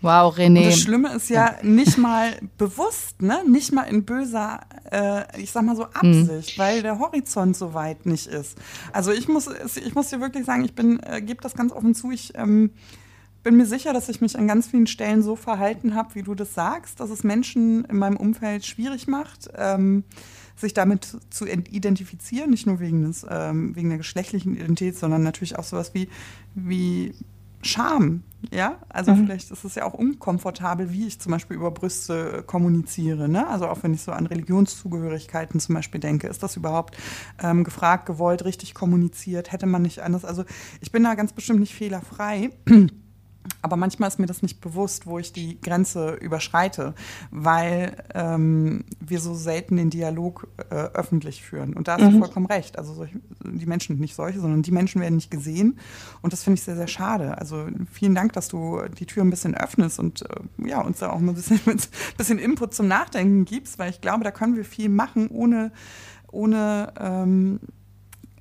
[0.02, 0.58] Wow, René.
[0.60, 3.42] Und das Schlimme ist ja nicht mal bewusst, ne?
[3.46, 6.62] Nicht mal in böser, äh, ich sag mal so Absicht, mhm.
[6.62, 8.56] weil der Horizont so weit nicht ist.
[8.92, 11.94] Also ich muss, ich muss dir wirklich sagen, ich bin, äh, gebe das ganz offen
[11.94, 12.70] zu, ich ähm,
[13.42, 16.34] bin mir sicher, dass ich mich an ganz vielen Stellen so verhalten habe, wie du
[16.34, 19.50] das sagst, dass es Menschen in meinem Umfeld schwierig macht.
[19.54, 20.04] Ähm,
[20.60, 25.58] sich damit zu identifizieren, nicht nur wegen, des, ähm, wegen der geschlechtlichen Identität, sondern natürlich
[25.58, 26.08] auch sowas wie,
[26.54, 27.14] wie
[27.62, 28.22] Scham.
[28.50, 29.26] Ja, also mhm.
[29.26, 33.28] vielleicht ist es ja auch unkomfortabel, wie ich zum Beispiel über Brüste kommuniziere.
[33.28, 33.46] Ne?
[33.46, 36.96] Also auch wenn ich so an Religionszugehörigkeiten zum Beispiel denke, ist das überhaupt
[37.42, 39.52] ähm, gefragt, gewollt, richtig kommuniziert?
[39.52, 40.24] Hätte man nicht anders?
[40.24, 40.44] Also
[40.80, 42.50] ich bin da ganz bestimmt nicht fehlerfrei.
[43.62, 46.94] Aber manchmal ist mir das nicht bewusst, wo ich die Grenze überschreite,
[47.30, 51.74] weil ähm, wir so selten den Dialog äh, öffentlich führen.
[51.74, 52.12] Und da hast mhm.
[52.12, 52.78] du vollkommen recht.
[52.78, 53.10] Also solch,
[53.44, 55.78] die Menschen, nicht solche, sondern die Menschen werden nicht gesehen.
[56.22, 57.36] Und das finde ich sehr, sehr schade.
[57.38, 61.10] Also vielen Dank, dass du die Tür ein bisschen öffnest und äh, ja, uns da
[61.10, 64.64] auch ein bisschen, mit, bisschen Input zum Nachdenken gibst, weil ich glaube, da können wir
[64.64, 65.72] viel machen, ohne,
[66.30, 67.60] ohne ähm,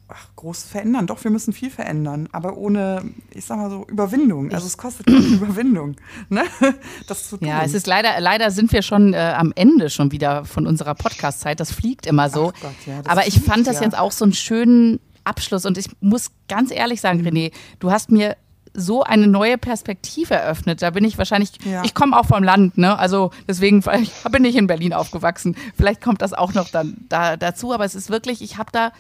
[0.09, 1.07] ach, groß verändern.
[1.07, 4.51] Doch, wir müssen viel verändern, aber ohne, ich sag mal so, Überwindung.
[4.51, 5.95] Also es kostet Überwindung,
[6.29, 6.43] ne?
[7.07, 7.47] das zu tun.
[7.47, 10.95] Ja, es ist leider, leider sind wir schon äh, am Ende schon wieder von unserer
[10.95, 11.59] Podcast-Zeit.
[11.59, 12.51] Das fliegt immer so.
[12.61, 13.83] Gott, ja, aber ich fand das ja.
[13.83, 18.11] jetzt auch so einen schönen Abschluss und ich muss ganz ehrlich sagen, René, du hast
[18.11, 18.35] mir
[18.73, 20.81] so eine neue Perspektive eröffnet.
[20.81, 21.83] Da bin ich wahrscheinlich, ja.
[21.83, 22.97] ich komme auch vom Land, ne?
[22.97, 25.55] Also deswegen ich bin ich in Berlin aufgewachsen.
[25.75, 28.91] Vielleicht kommt das auch noch dann da, dazu, aber es ist wirklich, ich habe da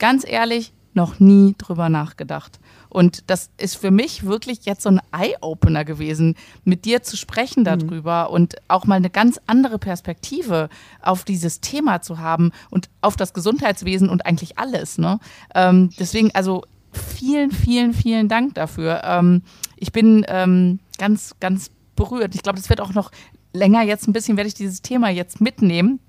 [0.00, 2.58] ganz ehrlich noch nie drüber nachgedacht.
[2.88, 6.34] Und das ist für mich wirklich jetzt so ein Eye-Opener gewesen,
[6.64, 7.64] mit dir zu sprechen mhm.
[7.64, 8.34] darüber mhm.
[8.34, 10.68] und auch mal eine ganz andere Perspektive
[11.00, 14.98] auf dieses Thema zu haben und auf das Gesundheitswesen und eigentlich alles.
[14.98, 15.20] Ne?
[15.54, 19.02] Ähm, deswegen, also vielen, vielen, vielen Dank dafür.
[19.04, 19.42] Ähm,
[19.76, 22.34] ich bin ähm, ganz, ganz berührt.
[22.34, 23.12] Ich glaube, das wird auch noch
[23.52, 26.00] länger jetzt ein bisschen, werde ich dieses Thema jetzt mitnehmen.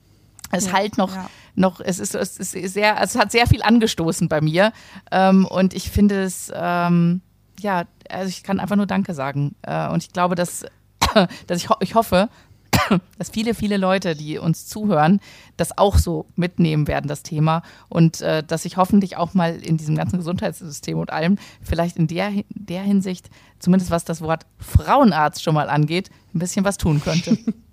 [0.51, 3.61] Es ja, halt noch ja noch, es ist, es ist sehr, es hat sehr viel
[3.61, 4.73] angestoßen bei mir.
[5.11, 7.21] Ähm, und ich finde es, ähm,
[7.59, 9.55] ja, also ich kann einfach nur Danke sagen.
[9.61, 10.65] Äh, und ich glaube, dass,
[11.47, 12.29] dass ich, ho ich hoffe,
[13.17, 15.19] dass viele, viele Leute, die uns zuhören,
[15.57, 17.63] das auch so mitnehmen werden, das Thema.
[17.89, 22.07] Und äh, dass ich hoffentlich auch mal in diesem ganzen Gesundheitssystem und allem, vielleicht in
[22.07, 23.29] der, der Hinsicht,
[23.59, 27.37] zumindest was das Wort Frauenarzt schon mal angeht, ein bisschen was tun könnte.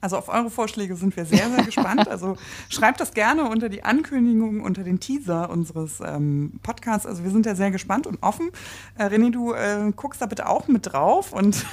[0.00, 2.08] Also auf eure Vorschläge sind wir sehr, sehr gespannt.
[2.16, 2.36] Also
[2.68, 7.06] schreibt das gerne unter die Ankündigung, unter den Teaser unseres ähm, Podcasts.
[7.06, 8.50] Also wir sind ja sehr gespannt und offen.
[8.96, 11.66] Äh, René, du äh, guckst da bitte auch mit drauf und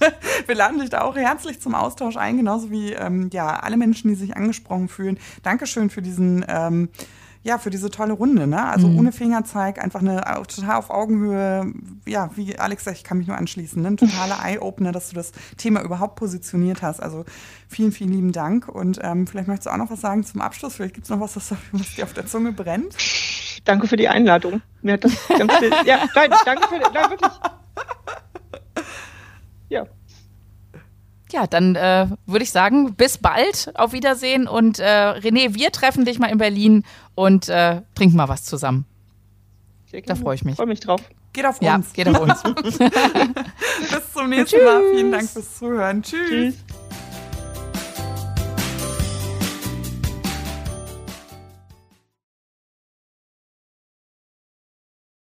[0.46, 4.08] wir laden dich da auch herzlich zum Austausch ein, genauso wie ähm, ja, alle Menschen,
[4.08, 5.18] die sich angesprochen fühlen.
[5.42, 6.88] Dankeschön für diesen ähm,
[7.46, 8.66] ja, für diese tolle Runde, ne?
[8.66, 8.98] Also mhm.
[8.98, 11.72] ohne Fingerzeig, einfach eine total auf Augenhöhe,
[12.04, 13.88] ja, wie Alex sagt, ich kann mich nur anschließen, ne?
[13.88, 17.00] ein totaler Eye-Opener, dass du das Thema überhaupt positioniert hast.
[17.00, 17.24] Also
[17.68, 18.66] vielen, vielen lieben Dank.
[18.68, 20.74] Und ähm, vielleicht möchtest du auch noch was sagen zum Abschluss.
[20.74, 21.54] Vielleicht gibt es noch was, was,
[21.94, 22.96] dir auf der Zunge brennt.
[23.64, 24.60] Danke für die Einladung.
[24.82, 27.30] Mir hat das ganz viel, ja, nein, danke für, nein, wirklich.
[31.32, 36.04] Ja dann äh, würde ich sagen, bis bald, auf Wiedersehen und äh, René, wir treffen
[36.04, 38.86] dich mal in Berlin und äh, trinken mal was zusammen.
[40.04, 40.56] Da freue ich mich.
[40.56, 41.00] Freue mich drauf.
[41.32, 41.66] Geht auf uns.
[41.66, 42.42] Ja, geht auf uns.
[42.72, 44.82] bis zum nächsten Mal.
[44.94, 46.02] Vielen Dank fürs Zuhören.
[46.02, 46.28] Tschüss.
[46.28, 46.85] Tschüss.